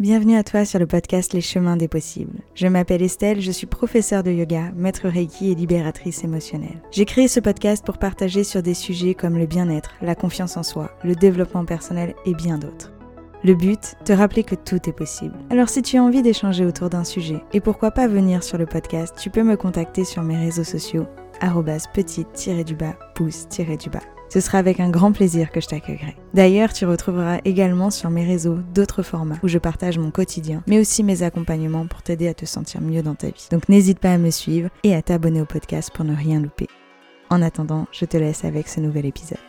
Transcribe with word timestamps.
Bienvenue 0.00 0.36
à 0.36 0.44
toi 0.44 0.64
sur 0.64 0.78
le 0.78 0.86
podcast 0.86 1.32
Les 1.32 1.40
chemins 1.40 1.76
des 1.76 1.88
possibles. 1.88 2.38
Je 2.54 2.68
m'appelle 2.68 3.02
Estelle, 3.02 3.40
je 3.40 3.50
suis 3.50 3.66
professeure 3.66 4.22
de 4.22 4.30
yoga, 4.30 4.70
maître 4.76 5.08
Reiki 5.08 5.50
et 5.50 5.56
libératrice 5.56 6.22
émotionnelle. 6.22 6.80
J'ai 6.92 7.04
créé 7.04 7.26
ce 7.26 7.40
podcast 7.40 7.84
pour 7.84 7.98
partager 7.98 8.44
sur 8.44 8.62
des 8.62 8.74
sujets 8.74 9.14
comme 9.14 9.36
le 9.36 9.46
bien-être, 9.46 9.90
la 10.00 10.14
confiance 10.14 10.56
en 10.56 10.62
soi, 10.62 10.92
le 11.02 11.16
développement 11.16 11.64
personnel 11.64 12.14
et 12.26 12.34
bien 12.34 12.58
d'autres. 12.58 12.92
Le 13.42 13.56
but, 13.56 13.96
te 14.04 14.12
rappeler 14.12 14.44
que 14.44 14.54
tout 14.54 14.88
est 14.88 14.92
possible. 14.92 15.34
Alors 15.50 15.68
si 15.68 15.82
tu 15.82 15.96
as 15.96 16.02
envie 16.04 16.22
d'échanger 16.22 16.64
autour 16.64 16.90
d'un 16.90 17.02
sujet, 17.02 17.42
et 17.52 17.58
pourquoi 17.58 17.90
pas 17.90 18.06
venir 18.06 18.44
sur 18.44 18.56
le 18.56 18.66
podcast, 18.66 19.16
tu 19.18 19.30
peux 19.30 19.42
me 19.42 19.56
contacter 19.56 20.04
sur 20.04 20.22
mes 20.22 20.36
réseaux 20.36 20.62
sociaux, 20.62 21.08
petite-du-bas, 21.40 22.96
pouce-du-bas. 23.16 24.17
Ce 24.28 24.40
sera 24.40 24.58
avec 24.58 24.80
un 24.80 24.90
grand 24.90 25.12
plaisir 25.12 25.50
que 25.50 25.60
je 25.60 25.66
t'accueillerai. 25.66 26.16
D'ailleurs, 26.34 26.72
tu 26.72 26.86
retrouveras 26.86 27.38
également 27.44 27.90
sur 27.90 28.10
mes 28.10 28.24
réseaux 28.24 28.58
d'autres 28.74 29.02
formats 29.02 29.38
où 29.42 29.48
je 29.48 29.58
partage 29.58 29.98
mon 29.98 30.10
quotidien, 30.10 30.62
mais 30.66 30.78
aussi 30.78 31.02
mes 31.02 31.22
accompagnements 31.22 31.86
pour 31.86 32.02
t'aider 32.02 32.28
à 32.28 32.34
te 32.34 32.44
sentir 32.44 32.80
mieux 32.80 33.02
dans 33.02 33.14
ta 33.14 33.28
vie. 33.28 33.48
Donc 33.50 33.68
n'hésite 33.68 33.98
pas 33.98 34.12
à 34.12 34.18
me 34.18 34.30
suivre 34.30 34.70
et 34.84 34.94
à 34.94 35.02
t'abonner 35.02 35.40
au 35.40 35.46
podcast 35.46 35.90
pour 35.92 36.04
ne 36.04 36.14
rien 36.14 36.40
louper. 36.40 36.68
En 37.30 37.42
attendant, 37.42 37.86
je 37.92 38.04
te 38.04 38.16
laisse 38.16 38.44
avec 38.44 38.68
ce 38.68 38.80
nouvel 38.80 39.06
épisode. 39.06 39.47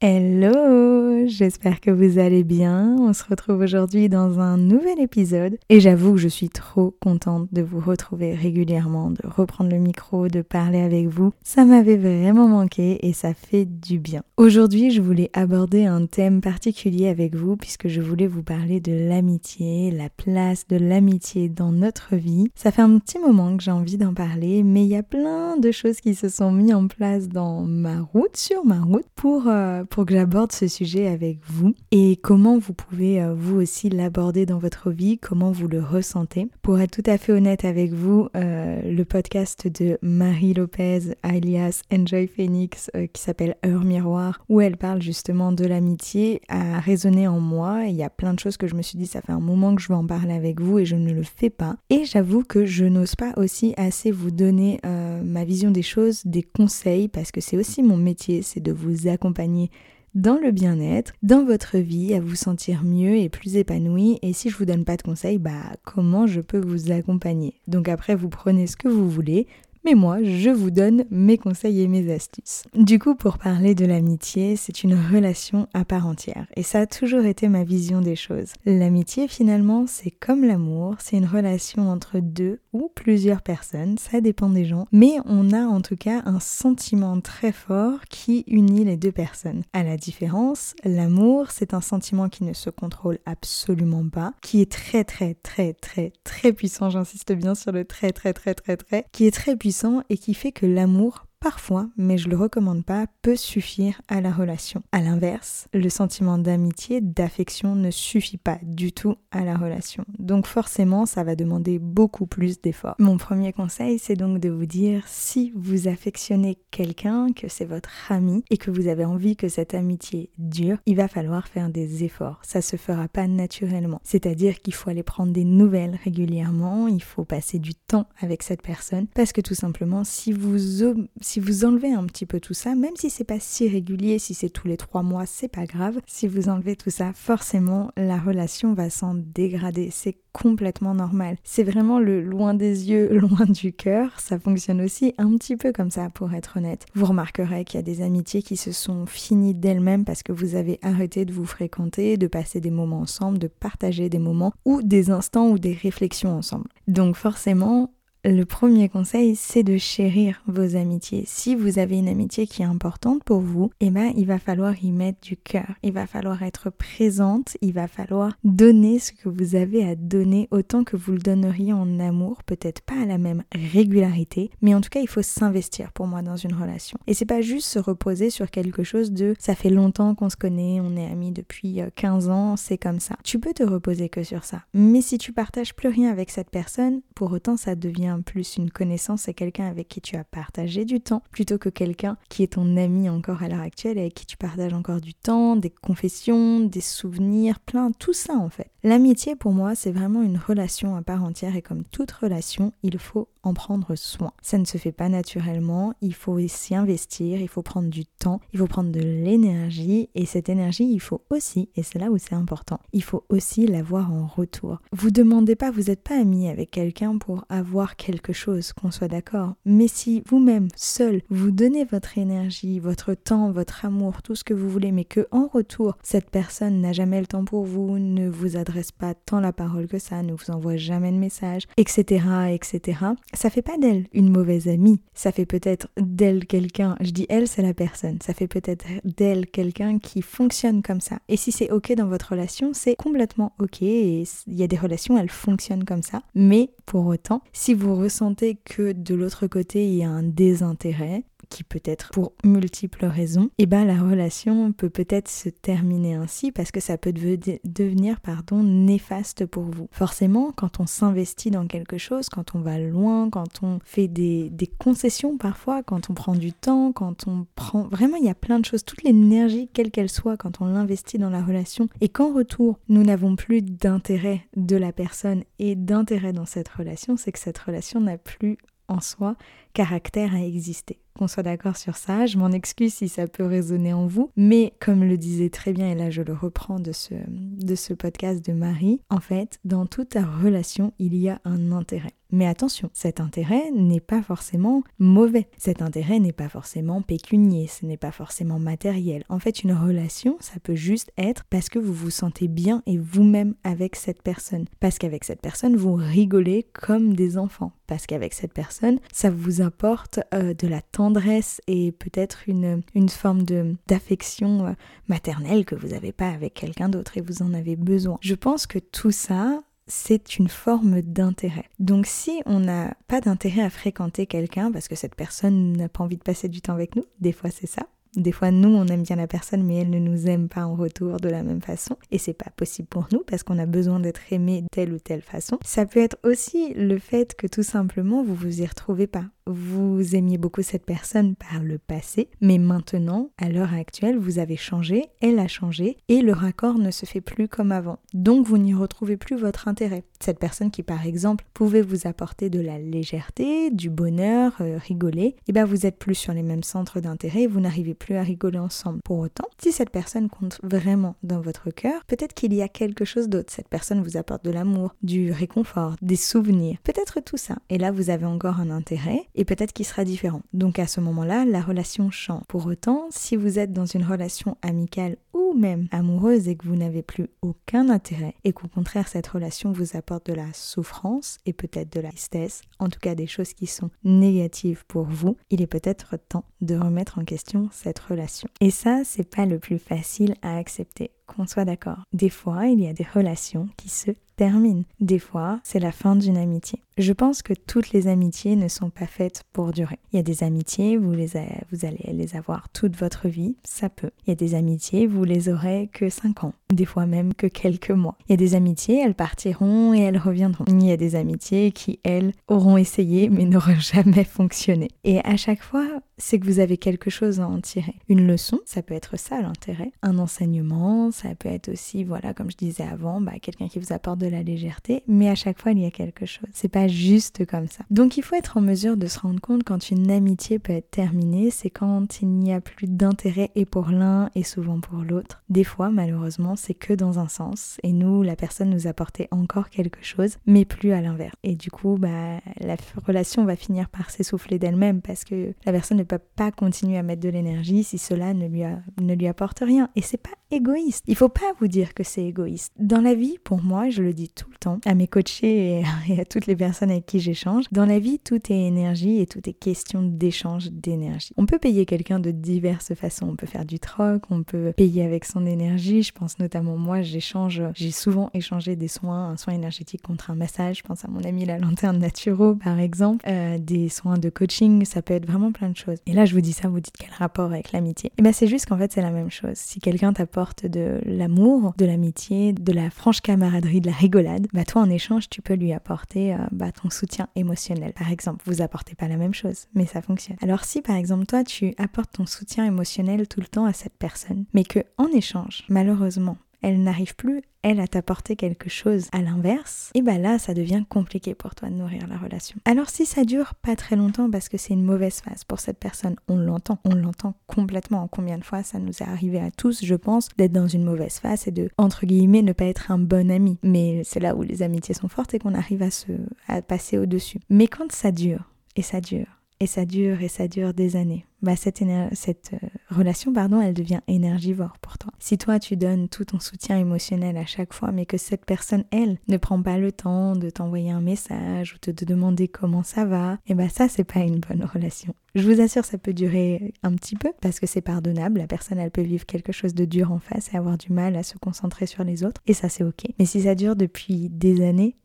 Hello, 0.00 1.26
j'espère 1.26 1.80
que 1.80 1.90
vous 1.90 2.20
allez 2.20 2.44
bien. 2.44 2.94
On 3.00 3.12
se 3.12 3.24
retrouve 3.24 3.58
aujourd'hui 3.58 4.08
dans 4.08 4.38
un 4.38 4.56
nouvel 4.56 5.00
épisode 5.00 5.58
et 5.68 5.80
j'avoue 5.80 6.12
que 6.12 6.20
je 6.20 6.28
suis 6.28 6.50
trop 6.50 6.94
contente 7.00 7.48
de 7.50 7.62
vous 7.62 7.80
retrouver 7.80 8.32
régulièrement, 8.32 9.10
de 9.10 9.18
reprendre 9.24 9.70
le 9.70 9.78
micro, 9.78 10.28
de 10.28 10.40
parler 10.40 10.78
avec 10.78 11.08
vous. 11.08 11.32
Ça 11.42 11.64
m'avait 11.64 11.96
vraiment 11.96 12.46
manqué 12.46 13.04
et 13.04 13.12
ça 13.12 13.34
fait 13.34 13.64
du 13.64 13.98
bien. 13.98 14.22
Aujourd'hui, 14.36 14.92
je 14.92 15.02
voulais 15.02 15.30
aborder 15.32 15.86
un 15.86 16.06
thème 16.06 16.42
particulier 16.42 17.08
avec 17.08 17.34
vous 17.34 17.56
puisque 17.56 17.88
je 17.88 18.00
voulais 18.00 18.28
vous 18.28 18.44
parler 18.44 18.78
de 18.78 18.92
l'amitié, 18.92 19.90
la 19.90 20.10
place 20.10 20.68
de 20.68 20.76
l'amitié 20.76 21.48
dans 21.48 21.72
notre 21.72 22.14
vie. 22.14 22.52
Ça 22.54 22.70
fait 22.70 22.82
un 22.82 23.00
petit 23.00 23.18
moment 23.18 23.56
que 23.56 23.64
j'ai 23.64 23.72
envie 23.72 23.98
d'en 23.98 24.14
parler, 24.14 24.62
mais 24.62 24.84
il 24.84 24.90
y 24.90 24.96
a 24.96 25.02
plein 25.02 25.56
de 25.56 25.72
choses 25.72 26.00
qui 26.00 26.14
se 26.14 26.28
sont 26.28 26.52
mises 26.52 26.72
en 26.72 26.86
place 26.86 27.28
dans 27.28 27.62
ma 27.62 28.00
route, 28.00 28.36
sur 28.36 28.64
ma 28.64 28.80
route, 28.80 29.06
pour... 29.16 29.48
Euh, 29.48 29.82
pour 29.88 30.06
que 30.06 30.14
j'aborde 30.14 30.52
ce 30.52 30.68
sujet 30.68 31.08
avec 31.08 31.38
vous 31.46 31.74
et 31.90 32.16
comment 32.16 32.58
vous 32.58 32.72
pouvez 32.72 33.22
euh, 33.22 33.34
vous 33.34 33.60
aussi 33.60 33.88
l'aborder 33.88 34.46
dans 34.46 34.58
votre 34.58 34.90
vie, 34.90 35.18
comment 35.18 35.50
vous 35.50 35.68
le 35.68 35.82
ressentez. 35.82 36.48
Pour 36.62 36.80
être 36.80 36.90
tout 36.90 37.10
à 37.10 37.18
fait 37.18 37.32
honnête 37.32 37.64
avec 37.64 37.92
vous, 37.92 38.28
euh, 38.36 38.80
le 38.82 39.04
podcast 39.04 39.66
de 39.66 39.98
Marie 40.02 40.54
Lopez 40.54 41.14
alias 41.22 41.82
Enjoy 41.92 42.26
Phoenix 42.26 42.90
euh, 42.94 43.06
qui 43.06 43.22
s'appelle 43.22 43.56
Heure 43.64 43.84
Miroir 43.84 44.40
où 44.48 44.60
elle 44.60 44.76
parle 44.76 45.02
justement 45.02 45.52
de 45.52 45.64
l'amitié 45.64 46.42
a 46.48 46.80
résonné 46.80 47.26
en 47.26 47.40
moi. 47.40 47.84
Il 47.86 47.96
y 47.96 48.02
a 48.02 48.10
plein 48.10 48.34
de 48.34 48.38
choses 48.38 48.56
que 48.56 48.66
je 48.66 48.74
me 48.74 48.82
suis 48.82 48.98
dit 48.98 49.06
ça 49.06 49.20
fait 49.22 49.32
un 49.32 49.40
moment 49.40 49.74
que 49.74 49.82
je 49.82 49.88
veux 49.88 49.94
en 49.94 50.06
parler 50.06 50.34
avec 50.34 50.60
vous 50.60 50.78
et 50.78 50.84
je 50.84 50.96
ne 50.96 51.12
le 51.12 51.22
fais 51.22 51.50
pas. 51.50 51.76
Et 51.90 52.04
j'avoue 52.04 52.42
que 52.42 52.64
je 52.64 52.84
n'ose 52.84 53.14
pas 53.14 53.32
aussi 53.36 53.74
assez 53.76 54.10
vous 54.10 54.30
donner 54.30 54.80
ma 55.24 55.44
vision 55.44 55.70
des 55.70 55.82
choses, 55.82 56.22
des 56.24 56.42
conseils 56.42 57.08
parce 57.08 57.32
que 57.32 57.40
c'est 57.40 57.56
aussi 57.56 57.82
mon 57.82 57.96
métier, 57.96 58.42
c'est 58.42 58.60
de 58.60 58.72
vous 58.72 59.08
accompagner 59.08 59.70
dans 60.14 60.38
le 60.42 60.50
bien-être, 60.50 61.12
dans 61.22 61.44
votre 61.44 61.78
vie, 61.78 62.14
à 62.14 62.20
vous 62.20 62.34
sentir 62.34 62.82
mieux 62.84 63.16
et 63.16 63.28
plus 63.28 63.56
épanoui. 63.56 64.18
Et 64.22 64.32
si 64.32 64.50
je 64.50 64.56
vous 64.56 64.64
donne 64.64 64.84
pas 64.84 64.96
de 64.96 65.02
conseils, 65.02 65.38
bah 65.38 65.76
comment 65.84 66.26
je 66.26 66.40
peux 66.40 66.60
vous 66.60 66.90
accompagner? 66.90 67.54
Donc 67.66 67.88
après, 67.88 68.14
vous 68.14 68.28
prenez 68.28 68.66
ce 68.66 68.76
que 68.76 68.88
vous 68.88 69.08
voulez, 69.08 69.46
mais 69.84 69.94
moi, 69.94 70.22
je 70.22 70.50
vous 70.50 70.70
donne 70.70 71.04
mes 71.10 71.38
conseils 71.38 71.82
et 71.82 71.88
mes 71.88 72.12
astuces. 72.12 72.64
Du 72.74 72.98
coup, 72.98 73.14
pour 73.14 73.38
parler 73.38 73.74
de 73.74 73.86
l'amitié, 73.86 74.56
c'est 74.56 74.82
une 74.82 74.94
relation 74.94 75.68
à 75.74 75.84
part 75.84 76.06
entière. 76.06 76.46
Et 76.56 76.62
ça 76.62 76.80
a 76.80 76.86
toujours 76.86 77.24
été 77.24 77.48
ma 77.48 77.64
vision 77.64 78.00
des 78.00 78.16
choses. 78.16 78.52
L'amitié, 78.64 79.28
finalement, 79.28 79.86
c'est 79.86 80.10
comme 80.10 80.44
l'amour, 80.44 80.96
c'est 80.98 81.16
une 81.16 81.26
relation 81.26 81.90
entre 81.90 82.18
deux 82.18 82.60
ou 82.72 82.90
plusieurs 82.94 83.42
personnes, 83.42 83.98
ça 83.98 84.20
dépend 84.20 84.48
des 84.50 84.64
gens, 84.64 84.86
mais 84.92 85.16
on 85.24 85.52
a 85.52 85.64
en 85.64 85.80
tout 85.80 85.96
cas 85.96 86.22
un 86.26 86.40
sentiment 86.40 87.20
très 87.20 87.52
fort 87.52 88.00
qui 88.10 88.44
unit 88.46 88.84
les 88.84 88.96
deux 88.96 89.12
personnes. 89.12 89.62
À 89.72 89.82
la 89.82 89.96
différence, 89.96 90.74
l'amour, 90.84 91.50
c'est 91.50 91.74
un 91.74 91.80
sentiment 91.80 92.28
qui 92.28 92.44
ne 92.44 92.52
se 92.52 92.70
contrôle 92.70 93.18
absolument 93.26 94.08
pas, 94.08 94.32
qui 94.42 94.60
est 94.60 94.70
très 94.70 95.04
très 95.04 95.34
très 95.34 95.72
très 95.74 96.12
très 96.24 96.52
puissant, 96.52 96.90
j'insiste 96.90 97.32
bien 97.32 97.54
sur 97.54 97.72
le 97.72 97.84
très 97.84 98.12
très 98.12 98.32
très 98.32 98.54
très 98.54 98.76
très, 98.76 99.04
qui 99.12 99.26
est 99.26 99.30
très 99.30 99.56
puissant 99.56 99.67
et 100.08 100.18
qui 100.18 100.34
fait 100.34 100.52
que 100.52 100.66
l'amour 100.66 101.27
parfois, 101.40 101.88
mais 101.96 102.18
je 102.18 102.28
le 102.28 102.36
recommande 102.36 102.84
pas, 102.84 103.06
peut 103.22 103.36
suffire 103.36 104.00
à 104.08 104.20
la 104.20 104.32
relation. 104.32 104.82
À 104.92 105.00
l'inverse, 105.00 105.68
le 105.72 105.88
sentiment 105.88 106.38
d'amitié, 106.38 107.00
d'affection 107.00 107.74
ne 107.74 107.90
suffit 107.90 108.38
pas 108.38 108.58
du 108.62 108.92
tout 108.92 109.16
à 109.30 109.44
la 109.44 109.56
relation. 109.56 110.04
Donc 110.18 110.46
forcément, 110.46 111.06
ça 111.06 111.24
va 111.24 111.36
demander 111.36 111.78
beaucoup 111.78 112.26
plus 112.26 112.60
d'efforts. 112.60 112.96
Mon 112.98 113.16
premier 113.16 113.52
conseil, 113.52 113.98
c'est 113.98 114.16
donc 114.16 114.40
de 114.40 114.48
vous 114.48 114.66
dire 114.66 115.02
si 115.06 115.52
vous 115.54 115.88
affectionnez 115.88 116.58
quelqu'un, 116.70 117.32
que 117.32 117.48
c'est 117.48 117.64
votre 117.64 117.90
ami 118.10 118.44
et 118.50 118.56
que 118.56 118.70
vous 118.70 118.88
avez 118.88 119.04
envie 119.04 119.36
que 119.36 119.48
cette 119.48 119.74
amitié 119.74 120.30
dure, 120.38 120.78
il 120.86 120.96
va 120.96 121.08
falloir 121.08 121.48
faire 121.48 121.70
des 121.70 122.04
efforts. 122.04 122.40
Ça 122.42 122.60
se 122.60 122.76
fera 122.76 123.08
pas 123.08 123.26
naturellement. 123.26 124.00
C'est-à-dire 124.04 124.60
qu'il 124.60 124.74
faut 124.74 124.90
aller 124.90 125.02
prendre 125.02 125.32
des 125.32 125.44
nouvelles 125.44 125.98
régulièrement, 126.04 126.88
il 126.88 127.02
faut 127.02 127.24
passer 127.24 127.58
du 127.58 127.74
temps 127.74 128.08
avec 128.20 128.42
cette 128.42 128.62
personne 128.62 129.06
parce 129.14 129.32
que 129.32 129.40
tout 129.40 129.54
simplement 129.54 130.04
si 130.04 130.32
vous 130.32 130.82
si 131.28 131.40
vous 131.40 131.66
enlevez 131.66 131.92
un 131.92 132.06
petit 132.06 132.24
peu 132.24 132.40
tout 132.40 132.54
ça, 132.54 132.74
même 132.74 132.96
si 132.96 133.10
c'est 133.10 133.22
pas 133.22 133.38
si 133.38 133.68
régulier, 133.68 134.18
si 134.18 134.32
c'est 134.32 134.48
tous 134.48 134.66
les 134.66 134.78
trois 134.78 135.02
mois, 135.02 135.26
c'est 135.26 135.48
pas 135.48 135.66
grave. 135.66 136.00
Si 136.06 136.26
vous 136.26 136.48
enlevez 136.48 136.74
tout 136.74 136.88
ça, 136.88 137.12
forcément, 137.12 137.90
la 137.98 138.16
relation 138.16 138.72
va 138.72 138.88
s'en 138.88 139.12
dégrader. 139.14 139.90
C'est 139.92 140.16
complètement 140.32 140.94
normal. 140.94 141.36
C'est 141.44 141.64
vraiment 141.64 141.98
le 141.98 142.22
loin 142.22 142.54
des 142.54 142.88
yeux, 142.88 143.08
loin 143.18 143.44
du 143.44 143.74
cœur. 143.74 144.18
Ça 144.18 144.38
fonctionne 144.38 144.80
aussi 144.80 145.12
un 145.18 145.36
petit 145.36 145.56
peu 145.58 145.70
comme 145.70 145.90
ça, 145.90 146.08
pour 146.08 146.32
être 146.32 146.56
honnête. 146.56 146.86
Vous 146.94 147.04
remarquerez 147.04 147.66
qu'il 147.66 147.76
y 147.76 147.80
a 147.80 147.82
des 147.82 148.00
amitiés 148.00 148.40
qui 148.40 148.56
se 148.56 148.72
sont 148.72 149.04
finies 149.04 149.54
d'elles-mêmes 149.54 150.06
parce 150.06 150.22
que 150.22 150.32
vous 150.32 150.54
avez 150.54 150.78
arrêté 150.80 151.26
de 151.26 151.34
vous 151.34 151.44
fréquenter, 151.44 152.16
de 152.16 152.26
passer 152.26 152.60
des 152.60 152.70
moments 152.70 153.00
ensemble, 153.00 153.38
de 153.38 153.48
partager 153.48 154.08
des 154.08 154.18
moments 154.18 154.54
ou 154.64 154.80
des 154.80 155.10
instants 155.10 155.50
ou 155.50 155.58
des 155.58 155.74
réflexions 155.74 156.34
ensemble. 156.34 156.70
Donc 156.86 157.16
forcément, 157.16 157.90
le 158.30 158.44
premier 158.44 158.88
conseil, 158.88 159.36
c'est 159.36 159.62
de 159.62 159.78
chérir 159.78 160.42
vos 160.46 160.76
amitiés. 160.76 161.24
Si 161.26 161.54
vous 161.54 161.78
avez 161.78 161.98
une 161.98 162.08
amitié 162.08 162.46
qui 162.46 162.62
est 162.62 162.66
importante 162.66 163.24
pour 163.24 163.40
vous, 163.40 163.70
eh 163.80 163.90
ben, 163.90 164.12
il 164.16 164.26
va 164.26 164.38
falloir 164.38 164.74
y 164.84 164.92
mettre 164.92 165.20
du 165.22 165.36
cœur. 165.36 165.74
Il 165.82 165.92
va 165.92 166.06
falloir 166.06 166.42
être 166.42 166.70
présente. 166.70 167.56
Il 167.62 167.72
va 167.72 167.88
falloir 167.88 168.36
donner 168.44 168.98
ce 168.98 169.12
que 169.12 169.28
vous 169.28 169.54
avez 169.54 169.88
à 169.88 169.94
donner 169.94 170.48
autant 170.50 170.84
que 170.84 170.96
vous 170.96 171.12
le 171.12 171.18
donneriez 171.18 171.72
en 171.72 171.98
amour. 172.00 172.42
Peut-être 172.44 172.82
pas 172.82 173.00
à 173.02 173.06
la 173.06 173.18
même 173.18 173.44
régularité, 173.54 174.50
mais 174.60 174.74
en 174.74 174.80
tout 174.80 174.90
cas, 174.90 175.00
il 175.00 175.08
faut 175.08 175.22
s'investir 175.22 175.92
pour 175.92 176.06
moi 176.06 176.22
dans 176.22 176.36
une 176.36 176.54
relation. 176.54 176.98
Et 177.06 177.14
c'est 177.14 177.24
pas 177.24 177.40
juste 177.40 177.68
se 177.68 177.78
reposer 177.78 178.30
sur 178.30 178.50
quelque 178.50 178.82
chose 178.82 179.12
de 179.12 179.34
ça 179.38 179.54
fait 179.54 179.70
longtemps 179.70 180.14
qu'on 180.14 180.28
se 180.28 180.36
connaît, 180.36 180.80
on 180.80 180.96
est 180.96 181.10
amis 181.10 181.32
depuis 181.32 181.80
15 181.96 182.28
euh, 182.28 182.32
ans, 182.32 182.56
c'est 182.56 182.78
comme 182.78 183.00
ça. 183.00 183.16
Tu 183.24 183.38
peux 183.38 183.54
te 183.54 183.62
reposer 183.62 184.08
que 184.08 184.22
sur 184.22 184.44
ça. 184.44 184.62
Mais 184.74 185.00
si 185.00 185.18
tu 185.18 185.32
partages 185.32 185.74
plus 185.74 185.88
rien 185.88 186.10
avec 186.10 186.30
cette 186.30 186.50
personne, 186.50 187.00
pour 187.14 187.32
autant, 187.32 187.56
ça 187.56 187.74
devient 187.74 188.17
plus 188.22 188.56
une 188.56 188.70
connaissance, 188.70 189.22
c'est 189.22 189.34
quelqu'un 189.34 189.66
avec 189.66 189.88
qui 189.88 190.00
tu 190.00 190.16
as 190.16 190.24
partagé 190.24 190.84
du 190.84 191.00
temps, 191.00 191.22
plutôt 191.30 191.58
que 191.58 191.68
quelqu'un 191.68 192.16
qui 192.28 192.42
est 192.42 192.54
ton 192.54 192.76
ami 192.76 193.08
encore 193.08 193.42
à 193.42 193.48
l'heure 193.48 193.60
actuelle 193.60 193.98
et 193.98 194.02
avec 194.02 194.14
qui 194.14 194.26
tu 194.26 194.36
partages 194.36 194.74
encore 194.74 195.00
du 195.00 195.14
temps, 195.14 195.56
des 195.56 195.70
confessions, 195.70 196.60
des 196.60 196.80
souvenirs, 196.80 197.60
plein, 197.60 197.92
tout 197.92 198.12
ça 198.12 198.34
en 198.34 198.48
fait. 198.48 198.70
L'amitié 198.84 199.36
pour 199.36 199.52
moi, 199.52 199.74
c'est 199.74 199.90
vraiment 199.90 200.22
une 200.22 200.38
relation 200.38 200.96
à 200.96 201.02
part 201.02 201.24
entière 201.24 201.56
et 201.56 201.62
comme 201.62 201.84
toute 201.84 202.12
relation, 202.12 202.72
il 202.82 202.98
faut 202.98 203.28
en 203.42 203.54
prendre 203.54 203.94
soin. 203.94 204.32
Ça 204.42 204.58
ne 204.58 204.64
se 204.64 204.78
fait 204.78 204.92
pas 204.92 205.08
naturellement, 205.08 205.94
il 206.00 206.14
faut 206.14 206.38
s'y 206.46 206.74
investir, 206.74 207.40
il 207.40 207.48
faut 207.48 207.62
prendre 207.62 207.88
du 207.88 208.04
temps, 208.04 208.40
il 208.52 208.58
faut 208.58 208.66
prendre 208.66 208.90
de 208.90 209.00
l'énergie 209.00 210.08
et 210.14 210.26
cette 210.26 210.48
énergie, 210.48 210.90
il 210.90 211.00
faut 211.00 211.22
aussi, 211.30 211.68
et 211.76 211.82
c'est 211.82 211.98
là 211.98 212.10
où 212.10 212.18
c'est 212.18 212.34
important, 212.34 212.80
il 212.92 213.02
faut 213.02 213.24
aussi 213.28 213.66
l'avoir 213.66 214.12
en 214.12 214.26
retour. 214.26 214.78
Vous 214.92 215.10
demandez 215.10 215.56
pas, 215.56 215.70
vous 215.70 215.84
n'êtes 215.84 216.02
pas 216.02 216.20
ami 216.20 216.48
avec 216.48 216.70
quelqu'un 216.70 217.18
pour 217.18 217.44
avoir 217.48 217.96
quelque 217.96 218.32
chose, 218.32 218.72
qu'on 218.72 218.90
soit 218.90 219.08
d'accord. 219.08 219.54
Mais 219.64 219.88
si 219.88 220.22
vous-même, 220.26 220.68
seul, 220.76 221.22
vous 221.30 221.50
donnez 221.50 221.84
votre 221.84 222.18
énergie, 222.18 222.80
votre 222.80 223.14
temps, 223.14 223.50
votre 223.50 223.84
amour, 223.84 224.22
tout 224.22 224.34
ce 224.34 224.44
que 224.44 224.54
vous 224.54 224.68
voulez, 224.68 224.92
mais 224.92 225.04
que 225.04 225.26
en 225.30 225.46
retour, 225.46 225.96
cette 226.02 226.30
personne 226.30 226.80
n'a 226.80 226.92
jamais 226.92 227.20
le 227.20 227.26
temps 227.26 227.44
pour 227.44 227.64
vous, 227.64 227.98
ne 227.98 228.28
vous 228.28 228.56
adresse 228.56 228.92
pas 228.92 229.14
tant 229.14 229.40
la 229.40 229.52
parole 229.52 229.86
que 229.86 229.98
ça, 229.98 230.22
ne 230.22 230.32
vous 230.32 230.50
envoie 230.50 230.76
jamais 230.76 231.12
de 231.12 231.16
message, 231.16 231.66
etc., 231.76 232.24
etc., 232.50 232.98
ça 233.34 233.50
fait 233.50 233.62
pas 233.62 233.78
d'elle 233.78 234.06
une 234.12 234.30
mauvaise 234.30 234.68
amie. 234.68 235.00
Ça 235.14 235.32
fait 235.32 235.46
peut-être 235.46 235.88
d'elle 235.98 236.46
quelqu'un, 236.46 236.96
je 237.00 237.10
dis 237.10 237.26
elle, 237.28 237.48
c'est 237.48 237.62
la 237.62 237.74
personne. 237.74 238.18
Ça 238.22 238.34
fait 238.34 238.48
peut-être 238.48 238.86
d'elle 239.04 239.46
quelqu'un 239.46 239.98
qui 239.98 240.22
fonctionne 240.22 240.82
comme 240.82 241.00
ça. 241.00 241.18
Et 241.28 241.36
si 241.36 241.52
c'est 241.52 241.70
ok 241.70 241.94
dans 241.94 242.08
votre 242.08 242.30
relation, 242.30 242.70
c'est 242.72 242.96
complètement 242.96 243.52
ok. 243.58 243.82
Et 243.82 244.24
il 244.46 244.54
y 244.54 244.62
a 244.62 244.66
des 244.66 244.78
relations, 244.78 245.18
elles 245.18 245.30
fonctionnent 245.30 245.84
comme 245.84 246.02
ça. 246.02 246.22
Mais 246.34 246.70
pour 246.86 247.06
autant, 247.06 247.42
si 247.52 247.74
vous 247.74 247.94
ressentez 247.94 248.56
que 248.64 248.92
de 248.92 249.14
l'autre 249.14 249.46
côté 249.46 249.86
il 249.86 249.94
y 249.94 250.04
a 250.04 250.10
un 250.10 250.22
désintérêt, 250.22 251.24
qui 251.48 251.64
peut 251.64 251.82
être 251.84 252.10
pour 252.10 252.32
multiples 252.44 253.06
raisons, 253.06 253.50
et 253.58 253.62
eh 253.62 253.66
ben 253.66 253.84
la 253.84 254.00
relation 254.00 254.72
peut 254.72 254.90
peut-être 254.90 255.28
se 255.28 255.48
terminer 255.48 256.14
ainsi 256.14 256.52
parce 256.52 256.70
que 256.70 256.80
ça 256.80 256.98
peut 256.98 257.12
devenir 257.12 258.20
pardon 258.20 258.62
néfaste 258.62 259.46
pour 259.46 259.64
vous. 259.64 259.88
Forcément, 259.92 260.52
quand 260.52 260.80
on 260.80 260.86
s'investit 260.86 261.50
dans 261.50 261.66
quelque 261.66 261.98
chose, 261.98 262.28
quand 262.28 262.54
on 262.54 262.60
va 262.60 262.78
loin, 262.78 263.30
quand 263.30 263.62
on 263.62 263.78
fait 263.84 264.08
des, 264.08 264.50
des 264.50 264.66
concessions 264.66 265.36
parfois, 265.38 265.82
quand 265.82 266.10
on 266.10 266.14
prend 266.14 266.34
du 266.34 266.52
temps, 266.52 266.92
quand 266.92 267.26
on 267.26 267.46
prend 267.54 267.88
vraiment 267.88 268.16
il 268.16 268.24
y 268.24 268.30
a 268.30 268.34
plein 268.34 268.60
de 268.60 268.64
choses, 268.64 268.84
toute 268.84 269.02
l'énergie 269.02 269.68
quelle 269.72 269.90
qu'elle 269.90 270.10
soit 270.10 270.36
quand 270.36 270.60
on 270.60 270.66
l'investit 270.66 271.18
dans 271.18 271.30
la 271.30 271.42
relation 271.42 271.88
et 272.00 272.08
qu'en 272.08 272.32
retour 272.32 272.78
nous 272.88 273.02
n'avons 273.02 273.36
plus 273.36 273.62
d'intérêt 273.62 274.42
de 274.56 274.76
la 274.76 274.92
personne 274.92 275.44
et 275.58 275.74
d'intérêt 275.74 276.32
dans 276.32 276.46
cette 276.46 276.68
relation, 276.68 277.16
c'est 277.16 277.32
que 277.32 277.38
cette 277.38 277.58
relation 277.58 278.00
n'a 278.00 278.18
plus 278.18 278.58
en 278.88 279.00
soi 279.00 279.36
caractère 279.78 280.34
à 280.34 280.40
exister. 280.40 280.98
Qu'on 281.16 281.28
soit 281.28 281.44
d'accord 281.44 281.76
sur 281.76 281.96
ça, 281.96 282.26
je 282.26 282.36
m'en 282.36 282.50
excuse 282.50 282.94
si 282.94 283.08
ça 283.08 283.28
peut 283.28 283.46
résonner 283.46 283.92
en 283.92 284.08
vous, 284.08 284.32
mais 284.36 284.72
comme 284.80 285.04
le 285.04 285.16
disait 285.16 285.50
très 285.50 285.72
bien, 285.72 285.88
et 285.88 285.94
là 285.94 286.10
je 286.10 286.22
le 286.22 286.32
reprends 286.32 286.80
de 286.80 286.90
ce, 286.90 287.14
de 287.28 287.74
ce 287.76 287.94
podcast 287.94 288.44
de 288.44 288.52
Marie, 288.52 289.00
en 289.08 289.20
fait, 289.20 289.60
dans 289.64 289.86
toute 289.86 290.14
relation, 290.42 290.92
il 290.98 291.14
y 291.14 291.28
a 291.28 291.40
un 291.44 291.70
intérêt. 291.70 292.10
Mais 292.30 292.46
attention, 292.46 292.90
cet 292.92 293.20
intérêt 293.20 293.70
n'est 293.74 294.00
pas 294.00 294.20
forcément 294.20 294.82
mauvais. 294.98 295.48
Cet 295.56 295.80
intérêt 295.80 296.18
n'est 296.18 296.32
pas 296.32 296.50
forcément 296.50 297.00
pécunier, 297.00 297.68
ce 297.68 297.86
n'est 297.86 297.96
pas 297.96 298.12
forcément 298.12 298.58
matériel. 298.58 299.24
En 299.30 299.38
fait, 299.38 299.62
une 299.62 299.72
relation, 299.72 300.36
ça 300.40 300.60
peut 300.62 300.74
juste 300.74 301.10
être 301.16 301.44
parce 301.48 301.70
que 301.70 301.78
vous 301.78 301.94
vous 301.94 302.10
sentez 302.10 302.46
bien 302.46 302.82
et 302.84 302.98
vous-même 302.98 303.54
avec 303.64 303.96
cette 303.96 304.22
personne. 304.22 304.66
Parce 304.78 304.98
qu'avec 304.98 305.24
cette 305.24 305.40
personne, 305.40 305.76
vous 305.76 305.94
rigolez 305.94 306.66
comme 306.74 307.14
des 307.14 307.38
enfants. 307.38 307.72
Parce 307.86 308.04
qu'avec 308.04 308.34
cette 308.34 308.52
personne, 308.52 308.98
ça 309.10 309.30
vous 309.30 309.62
apporte 309.68 310.20
euh, 310.34 310.54
de 310.54 310.66
la 310.66 310.80
tendresse 310.80 311.60
et 311.66 311.92
peut-être 311.92 312.48
une, 312.48 312.82
une 312.94 313.08
forme 313.08 313.42
d'affection 313.86 314.66
euh, 314.66 314.72
maternelle 315.08 315.64
que 315.64 315.74
vous 315.74 315.88
n'avez 315.88 316.12
pas 316.12 316.30
avec 316.30 316.54
quelqu'un 316.54 316.88
d'autre 316.88 317.16
et 317.16 317.20
vous 317.20 317.42
en 317.42 317.54
avez 317.54 317.76
besoin. 317.76 318.18
Je 318.20 318.34
pense 318.34 318.66
que 318.66 318.78
tout 318.78 319.10
ça, 319.10 319.62
c'est 319.86 320.38
une 320.38 320.48
forme 320.48 321.02
d'intérêt. 321.02 321.68
Donc 321.78 322.06
si 322.06 322.42
on 322.46 322.60
n'a 322.60 322.94
pas 323.06 323.20
d'intérêt 323.20 323.62
à 323.62 323.70
fréquenter 323.70 324.26
quelqu'un 324.26 324.72
parce 324.72 324.88
que 324.88 324.96
cette 324.96 325.14
personne 325.14 325.74
n'a 325.74 325.88
pas 325.88 326.02
envie 326.02 326.16
de 326.16 326.22
passer 326.22 326.48
du 326.48 326.60
temps 326.60 326.74
avec 326.74 326.96
nous, 326.96 327.04
des 327.20 327.32
fois 327.32 327.50
c'est 327.50 327.66
ça, 327.66 327.86
des 328.16 328.32
fois, 328.32 328.50
nous, 328.50 328.70
on 328.70 328.86
aime 328.86 329.02
bien 329.02 329.16
la 329.16 329.26
personne, 329.26 329.62
mais 329.62 329.76
elle 329.76 329.90
ne 329.90 329.98
nous 329.98 330.28
aime 330.28 330.48
pas 330.48 330.64
en 330.64 330.74
retour 330.74 331.18
de 331.18 331.28
la 331.28 331.42
même 331.42 331.60
façon. 331.60 331.96
Et 332.10 332.18
c'est 332.18 332.32
pas 332.32 332.50
possible 332.56 332.88
pour 332.88 333.06
nous 333.12 333.20
parce 333.20 333.42
qu'on 333.42 333.58
a 333.58 333.66
besoin 333.66 334.00
d'être 334.00 334.32
aimé 334.32 334.62
de 334.62 334.66
telle 334.72 334.92
ou 334.92 334.98
telle 334.98 335.22
façon. 335.22 335.58
Ça 335.64 335.86
peut 335.86 336.00
être 336.00 336.18
aussi 336.24 336.72
le 336.74 336.98
fait 336.98 337.34
que 337.36 337.46
tout 337.46 337.62
simplement, 337.62 338.24
vous 338.24 338.34
vous 338.34 338.60
y 338.62 338.66
retrouvez 338.66 339.06
pas 339.06 339.24
vous 339.48 340.14
aimiez 340.14 340.38
beaucoup 340.38 340.62
cette 340.62 340.84
personne 340.84 341.34
par 341.34 341.62
le 341.62 341.78
passé, 341.78 342.28
mais 342.40 342.58
maintenant, 342.58 343.30
à 343.38 343.48
l'heure 343.48 343.74
actuelle, 343.74 344.18
vous 344.18 344.38
avez 344.38 344.56
changé, 344.56 345.06
elle 345.20 345.38
a 345.38 345.48
changé, 345.48 345.96
et 346.08 346.22
le 346.22 346.32
raccord 346.32 346.78
ne 346.78 346.90
se 346.90 347.06
fait 347.06 347.20
plus 347.20 347.48
comme 347.48 347.72
avant. 347.72 347.98
Donc 348.14 348.46
vous 348.46 348.58
n'y 348.58 348.74
retrouvez 348.74 349.16
plus 349.16 349.36
votre 349.36 349.68
intérêt. 349.68 350.04
Cette 350.20 350.38
personne 350.38 350.70
qui, 350.70 350.82
par 350.82 351.06
exemple, 351.06 351.44
pouvait 351.54 351.82
vous 351.82 352.06
apporter 352.06 352.50
de 352.50 352.60
la 352.60 352.78
légèreté, 352.78 353.70
du 353.70 353.90
bonheur, 353.90 354.52
euh, 354.60 354.78
rigoler, 354.78 355.22
et 355.22 355.36
eh 355.48 355.52
bien 355.52 355.64
vous 355.64 355.86
êtes 355.86 355.98
plus 355.98 356.14
sur 356.14 356.32
les 356.32 356.42
mêmes 356.42 356.62
centres 356.62 357.00
d'intérêt 357.00 357.46
vous 357.46 357.60
n'arrivez 357.60 357.94
plus 357.94 358.16
à 358.16 358.22
rigoler 358.22 358.58
ensemble. 358.58 359.00
Pour 359.04 359.18
autant, 359.18 359.46
si 359.58 359.72
cette 359.72 359.90
personne 359.90 360.28
compte 360.28 360.60
vraiment 360.62 361.16
dans 361.22 361.40
votre 361.40 361.70
cœur, 361.70 362.04
peut-être 362.06 362.34
qu'il 362.34 362.54
y 362.54 362.62
a 362.62 362.68
quelque 362.68 363.04
chose 363.04 363.28
d'autre. 363.28 363.52
Cette 363.52 363.68
personne 363.68 364.02
vous 364.02 364.16
apporte 364.16 364.44
de 364.44 364.50
l'amour, 364.50 364.94
du 365.02 365.32
réconfort, 365.32 365.96
des 366.02 366.16
souvenirs, 366.16 366.78
peut-être 366.84 367.20
tout 367.20 367.36
ça. 367.36 367.56
Et 367.70 367.78
là, 367.78 367.90
vous 367.90 368.10
avez 368.10 368.26
encore 368.26 368.60
un 368.60 368.70
intérêt 368.70 369.26
et 369.38 369.44
peut-être 369.44 369.72
qu'il 369.72 369.86
sera 369.86 370.04
différent. 370.04 370.42
Donc 370.52 370.78
à 370.78 370.86
ce 370.86 371.00
moment-là, 371.00 371.46
la 371.46 371.62
relation 371.62 372.10
change. 372.10 372.42
Pour 372.48 372.66
autant, 372.66 373.06
si 373.10 373.36
vous 373.36 373.58
êtes 373.58 373.72
dans 373.72 373.86
une 373.86 374.04
relation 374.04 374.58
amicale 374.60 375.16
ou 375.32 375.54
même 375.54 375.88
amoureuse 375.92 376.48
et 376.48 376.56
que 376.56 376.66
vous 376.66 376.76
n'avez 376.76 377.02
plus 377.02 377.28
aucun 377.40 377.88
intérêt 377.88 378.34
et 378.44 378.52
qu'au 378.52 378.68
contraire 378.68 379.08
cette 379.08 379.28
relation 379.28 379.72
vous 379.72 379.96
apporte 379.96 380.26
de 380.26 380.34
la 380.34 380.52
souffrance 380.52 381.38
et 381.46 381.52
peut-être 381.52 381.92
de 381.92 382.00
la 382.00 382.10
tristesse, 382.10 382.62
en 382.80 382.88
tout 382.88 382.98
cas 383.00 383.14
des 383.14 383.28
choses 383.28 383.54
qui 383.54 383.66
sont 383.66 383.90
négatives 384.02 384.84
pour 384.86 385.04
vous, 385.04 385.36
il 385.50 385.62
est 385.62 385.68
peut-être 385.68 386.16
temps 386.28 386.44
de 386.60 386.74
remettre 386.74 387.18
en 387.18 387.24
question 387.24 387.68
cette 387.72 388.00
relation. 388.00 388.48
Et 388.60 388.72
ça, 388.72 389.02
c'est 389.04 389.30
pas 389.30 389.46
le 389.46 389.60
plus 389.60 389.78
facile 389.78 390.34
à 390.42 390.56
accepter 390.56 391.12
qu'on 391.28 391.46
soit 391.46 391.64
d'accord. 391.64 392.02
Des 392.12 392.30
fois, 392.30 392.66
il 392.66 392.80
y 392.80 392.88
a 392.88 392.92
des 392.92 393.06
relations 393.14 393.68
qui 393.76 393.88
se 393.88 394.10
terminent. 394.38 394.84
Des 395.00 395.18
fois, 395.18 395.60
c'est 395.64 395.80
la 395.80 395.92
fin 395.92 396.16
d'une 396.16 396.36
amitié. 396.36 396.80
Je 396.96 397.12
pense 397.12 397.42
que 397.42 397.52
toutes 397.52 397.92
les 397.92 398.08
amitiés 398.08 398.56
ne 398.56 398.68
sont 398.68 398.90
pas 398.90 399.06
faites 399.06 399.42
pour 399.52 399.72
durer. 399.72 399.98
Il 400.12 400.16
y 400.16 400.18
a 400.18 400.22
des 400.22 400.42
amitiés, 400.42 400.96
vous, 400.96 401.12
les 401.12 401.30
vous 401.70 401.84
allez 401.84 402.12
les 402.12 402.36
avoir 402.36 402.68
toute 402.70 402.96
votre 402.96 403.28
vie, 403.28 403.56
ça 403.62 403.88
peut. 403.88 404.10
Il 404.26 404.30
y 404.30 404.32
a 404.32 404.36
des 404.36 404.54
amitiés, 404.54 405.06
vous 405.06 405.24
les 405.24 405.48
aurez 405.48 405.90
que 405.92 406.08
5 406.08 406.44
ans, 406.44 406.54
des 406.72 406.84
fois 406.84 407.06
même 407.06 407.34
que 407.34 407.46
quelques 407.46 407.90
mois. 407.90 408.16
Il 408.28 408.32
y 408.32 408.34
a 408.34 408.36
des 408.36 408.54
amitiés, 408.54 409.00
elles 409.04 409.14
partiront 409.14 409.94
et 409.94 410.00
elles 410.00 410.18
reviendront. 410.18 410.64
Il 410.68 410.84
y 410.84 410.92
a 410.92 410.96
des 410.96 411.14
amitiés 411.14 411.72
qui, 411.72 412.00
elles, 412.02 412.32
auront 412.48 412.76
essayé 412.76 413.28
mais 413.28 413.44
n'auront 413.44 413.74
jamais 413.80 414.24
fonctionné. 414.24 414.88
Et 415.04 415.20
à 415.24 415.36
chaque 415.36 415.62
fois, 415.62 415.86
c'est 416.16 416.38
que 416.38 416.46
vous 416.46 416.58
avez 416.58 416.78
quelque 416.78 417.10
chose 417.10 417.40
à 417.40 417.48
en 417.48 417.60
tirer. 417.60 417.94
Une 418.08 418.26
leçon, 418.26 418.58
ça 418.64 418.82
peut 418.82 418.94
être 418.94 419.16
ça 419.18 419.40
l'intérêt. 419.40 419.92
Un 420.02 420.18
enseignement, 420.18 421.10
ça 421.18 421.34
peut 421.34 421.48
être 421.48 421.70
aussi, 421.70 422.04
voilà, 422.04 422.32
comme 422.34 422.50
je 422.50 422.56
disais 422.56 422.84
avant, 422.84 423.20
bah, 423.20 423.32
quelqu'un 423.40 423.68
qui 423.68 423.78
vous 423.78 423.92
apporte 423.92 424.18
de 424.18 424.26
la 424.26 424.42
légèreté, 424.42 425.02
mais 425.06 425.28
à 425.28 425.34
chaque 425.34 425.60
fois 425.60 425.72
il 425.72 425.80
y 425.80 425.86
a 425.86 425.90
quelque 425.90 426.26
chose. 426.26 426.48
C'est 426.52 426.68
pas 426.68 426.88
juste 426.88 427.46
comme 427.46 427.66
ça. 427.66 427.84
Donc 427.90 428.16
il 428.16 428.22
faut 428.22 428.36
être 428.36 428.56
en 428.56 428.60
mesure 428.60 428.96
de 428.96 429.06
se 429.06 429.18
rendre 429.18 429.40
compte 429.40 429.64
quand 429.64 429.90
une 429.90 430.10
amitié 430.10 430.58
peut 430.58 430.72
être 430.72 430.90
terminée, 430.90 431.50
c'est 431.50 431.70
quand 431.70 432.22
il 432.22 432.28
n'y 432.28 432.52
a 432.52 432.60
plus 432.60 432.86
d'intérêt 432.86 433.50
et 433.54 433.64
pour 433.64 433.88
l'un 433.88 434.30
et 434.34 434.42
souvent 434.42 434.80
pour 434.80 434.98
l'autre. 434.98 435.42
Des 435.48 435.64
fois, 435.64 435.90
malheureusement, 435.90 436.56
c'est 436.56 436.74
que 436.74 436.92
dans 436.92 437.18
un 437.18 437.28
sens 437.28 437.78
et 437.82 437.92
nous, 437.92 438.22
la 438.22 438.36
personne 438.36 438.70
nous 438.70 438.86
apportait 438.86 439.28
encore 439.30 439.70
quelque 439.70 440.04
chose, 440.04 440.36
mais 440.46 440.64
plus 440.64 440.92
à 440.92 441.00
l'inverse. 441.00 441.34
Et 441.42 441.56
du 441.56 441.70
coup, 441.70 441.96
bah, 441.98 442.40
la 442.60 442.76
relation 443.06 443.44
va 443.44 443.56
finir 443.56 443.88
par 443.88 444.10
s'essouffler 444.10 444.58
d'elle-même 444.58 445.02
parce 445.02 445.24
que 445.24 445.52
la 445.66 445.72
personne 445.72 445.98
ne 445.98 446.02
peut 446.02 446.18
pas 446.18 446.50
continuer 446.50 446.98
à 446.98 447.02
mettre 447.02 447.22
de 447.22 447.28
l'énergie 447.28 447.84
si 447.84 447.98
cela 447.98 448.34
ne 448.34 448.46
lui, 448.46 448.62
ne 449.00 449.14
lui 449.14 449.26
apporte 449.26 449.60
rien. 449.60 449.90
Et 449.96 450.02
c'est 450.02 450.18
pas 450.18 450.30
égoïste. 450.50 451.04
Il 451.10 451.16
faut 451.16 451.30
pas 451.30 451.54
vous 451.58 451.68
dire 451.68 451.94
que 451.94 452.04
c'est 452.04 452.22
égoïste. 452.22 452.70
Dans 452.78 453.00
la 453.00 453.14
vie, 453.14 453.38
pour 453.42 453.62
moi, 453.62 453.88
je 453.88 454.02
le 454.02 454.12
dis 454.12 454.28
tout 454.28 454.50
le 454.50 454.58
temps 454.58 454.78
à 454.84 454.94
mes 454.94 455.08
coachés 455.08 455.82
et 456.10 456.20
à 456.20 456.26
toutes 456.26 456.46
les 456.46 456.54
personnes 456.54 456.90
avec 456.90 457.06
qui 457.06 457.18
j'échange, 457.18 457.64
dans 457.72 457.86
la 457.86 457.98
vie, 457.98 458.18
tout 458.18 458.40
est 458.52 458.66
énergie 458.66 459.18
et 459.22 459.26
tout 459.26 459.40
est 459.48 459.54
question 459.54 460.02
d'échange 460.02 460.70
d'énergie. 460.70 461.32
On 461.38 461.46
peut 461.46 461.58
payer 461.58 461.86
quelqu'un 461.86 462.20
de 462.20 462.30
diverses 462.30 462.92
façons. 462.92 463.26
On 463.30 463.36
peut 463.36 463.46
faire 463.46 463.64
du 463.64 463.80
troc, 463.80 464.24
on 464.28 464.42
peut 464.42 464.74
payer 464.76 465.02
avec 465.02 465.24
son 465.24 465.46
énergie. 465.46 466.02
Je 466.02 466.12
pense 466.12 466.38
notamment 466.38 466.76
moi, 466.76 467.00
j'échange, 467.00 467.62
j'ai 467.72 467.90
souvent 467.90 468.28
échangé 468.34 468.76
des 468.76 468.88
soins, 468.88 469.30
un 469.30 469.38
soin 469.38 469.54
énergétique 469.54 470.02
contre 470.02 470.30
un 470.30 470.34
massage. 470.34 470.78
Je 470.78 470.82
pense 470.82 471.06
à 471.06 471.08
mon 471.08 471.24
ami 471.24 471.46
la 471.46 471.56
lanterne 471.56 472.00
naturo 472.00 472.54
par 472.54 472.78
exemple, 472.78 473.24
euh, 473.26 473.56
des 473.56 473.88
soins 473.88 474.18
de 474.18 474.28
coaching, 474.28 474.84
ça 474.84 475.00
peut 475.00 475.14
être 475.14 475.26
vraiment 475.26 475.52
plein 475.52 475.70
de 475.70 475.76
choses. 475.76 475.96
Et 476.04 476.12
là, 476.12 476.26
je 476.26 476.34
vous 476.34 476.42
dis 476.42 476.52
ça, 476.52 476.68
vous 476.68 476.80
dites 476.80 476.96
quel 476.98 477.14
rapport 477.16 477.46
avec 477.46 477.72
l'amitié 477.72 478.10
Et 478.10 478.14
eh 478.18 478.22
bien, 478.22 478.32
c'est 478.32 478.46
juste 478.46 478.66
qu'en 478.66 478.76
fait, 478.76 478.92
c'est 478.92 479.00
la 479.00 479.10
même 479.10 479.30
chose. 479.30 479.54
Si 479.54 479.80
quelqu'un 479.80 480.12
t'apporte 480.12 480.66
de 480.66 480.97
l'amour, 481.04 481.74
de 481.78 481.84
l'amitié, 481.84 482.52
de 482.52 482.72
la 482.72 482.90
franche 482.90 483.20
camaraderie, 483.20 483.80
de 483.80 483.86
la 483.86 483.96
rigolade, 483.96 484.46
bah 484.52 484.64
toi 484.64 484.82
en 484.82 484.90
échange, 484.90 485.28
tu 485.28 485.42
peux 485.42 485.54
lui 485.54 485.72
apporter 485.72 486.34
euh, 486.34 486.38
bah, 486.52 486.72
ton 486.72 486.90
soutien 486.90 487.28
émotionnel. 487.36 487.92
Par 487.92 488.10
exemple, 488.10 488.42
vous 488.46 488.62
apportez 488.62 488.94
pas 488.94 489.08
la 489.08 489.16
même 489.16 489.34
chose, 489.34 489.66
mais 489.74 489.86
ça 489.86 490.02
fonctionne. 490.02 490.36
Alors 490.42 490.64
si 490.64 490.82
par 490.82 490.96
exemple 490.96 491.26
toi 491.26 491.44
tu 491.44 491.74
apportes 491.78 492.12
ton 492.12 492.26
soutien 492.26 492.64
émotionnel 492.64 493.26
tout 493.28 493.40
le 493.40 493.46
temps 493.46 493.64
à 493.64 493.72
cette 493.72 493.96
personne, 493.98 494.44
mais 494.54 494.64
que 494.64 494.80
en 494.96 495.06
échange, 495.06 495.64
malheureusement, 495.68 496.36
elle 496.62 496.82
n'arrive 496.82 497.14
plus, 497.14 497.42
elle, 497.62 497.80
à 497.80 497.86
t'apporter 497.86 498.36
quelque 498.36 498.70
chose 498.70 499.08
à 499.12 499.20
l'inverse, 499.20 499.90
et 499.94 500.02
bah 500.02 500.18
là, 500.18 500.38
ça 500.38 500.54
devient 500.54 500.84
compliqué 500.88 501.34
pour 501.34 501.54
toi 501.54 501.68
de 501.68 501.74
nourrir 501.74 502.06
la 502.06 502.16
relation. 502.16 502.58
Alors 502.64 502.88
si 502.88 503.06
ça 503.06 503.24
dure 503.24 503.54
pas 503.54 503.76
très 503.76 503.96
longtemps 503.96 504.30
parce 504.30 504.48
que 504.48 504.56
c'est 504.56 504.74
une 504.74 504.84
mauvaise 504.84 505.20
phase 505.20 505.44
pour 505.44 505.60
cette 505.60 505.78
personne, 505.78 506.16
on 506.28 506.36
l'entend, 506.36 506.78
on 506.84 506.94
l'entend 506.94 507.34
complètement. 507.46 508.08
Combien 508.08 508.38
de 508.38 508.44
fois 508.44 508.62
ça 508.62 508.78
nous 508.78 509.02
est 509.02 509.08
arrivé 509.08 509.40
à 509.40 509.50
tous, 509.50 509.84
je 509.84 509.94
pense, 509.94 510.28
d'être 510.36 510.52
dans 510.52 510.68
une 510.68 510.84
mauvaise 510.84 511.18
phase 511.18 511.48
et 511.48 511.50
de, 511.50 511.68
entre 511.78 512.06
guillemets, 512.06 512.42
ne 512.42 512.52
pas 512.52 512.66
être 512.66 512.90
un 512.90 512.98
bon 512.98 513.30
ami. 513.30 513.58
Mais 513.62 514.02
c'est 514.04 514.20
là 514.20 514.34
où 514.34 514.42
les 514.42 514.62
amitiés 514.62 514.94
sont 514.94 515.08
fortes 515.08 515.34
et 515.34 515.38
qu'on 515.38 515.54
arrive 515.54 515.82
à 515.82 515.90
se, 515.90 516.12
à 516.46 516.62
passer 516.62 516.98
au-dessus. 516.98 517.38
Mais 517.50 517.66
quand 517.66 517.92
ça 517.92 518.12
dure, 518.12 518.50
et 518.76 518.82
ça 518.82 519.00
dure, 519.00 519.26
et 519.60 519.66
ça 519.66 519.84
dure 519.84 520.22
et 520.22 520.28
ça 520.28 520.48
dure 520.48 520.74
des 520.74 520.96
années, 520.96 521.26
bah 521.42 521.56
cette, 521.56 521.82
cette 522.12 522.52
euh, 522.54 522.68
relation, 522.90 523.32
pardon, 523.32 523.60
elle 523.60 523.74
devient 523.74 524.00
énergivore 524.06 524.78
pour 524.80 524.98
toi. 524.98 525.12
Si 525.18 525.38
toi 525.38 525.58
tu 525.58 525.76
donnes 525.76 526.08
tout 526.08 526.24
ton 526.24 526.40
soutien 526.40 526.78
émotionnel 526.78 527.36
à 527.36 527.46
chaque 527.46 527.72
fois, 527.72 527.92
mais 527.92 528.06
que 528.06 528.18
cette 528.18 528.44
personne, 528.44 528.84
elle, 528.90 529.18
ne 529.28 529.36
prend 529.36 529.62
pas 529.62 529.78
le 529.78 529.92
temps 529.92 530.34
de 530.34 530.50
t'envoyer 530.50 530.90
un 530.90 531.00
message 531.00 531.74
ou 531.74 531.76
de 531.86 531.92
te 531.92 532.04
demander 532.04 532.48
comment 532.48 532.82
ça 532.82 533.04
va, 533.04 533.34
et 533.46 533.52
eh 533.52 533.54
bah 533.54 533.68
ça 533.68 533.88
c'est 533.88 534.04
pas 534.04 534.20
une 534.20 534.40
bonne 534.40 534.64
relation. 534.64 535.14
Je 535.34 535.42
vous 535.42 535.60
assure, 535.60 535.84
ça 535.84 535.98
peut 535.98 536.14
durer 536.14 536.72
un 536.82 536.94
petit 536.94 537.14
peu 537.14 537.30
parce 537.40 537.60
que 537.60 537.66
c'est 537.66 537.80
pardonnable. 537.80 538.38
La 538.38 538.46
personne, 538.46 538.78
elle 538.78 538.90
peut 538.90 539.02
vivre 539.02 539.26
quelque 539.26 539.52
chose 539.52 539.74
de 539.74 539.84
dur 539.84 540.10
en 540.10 540.18
face 540.18 540.52
et 540.52 540.56
avoir 540.56 540.78
du 540.78 540.92
mal 540.92 541.16
à 541.16 541.22
se 541.22 541.36
concentrer 541.38 541.86
sur 541.86 542.04
les 542.04 542.24
autres, 542.24 542.40
et 542.46 542.54
ça 542.54 542.68
c'est 542.68 542.84
ok. 542.84 543.04
Mais 543.18 543.26
si 543.26 543.42
ça 543.42 543.54
dure 543.54 543.76
depuis 543.76 544.28
des 544.28 544.66
années, 544.66 544.96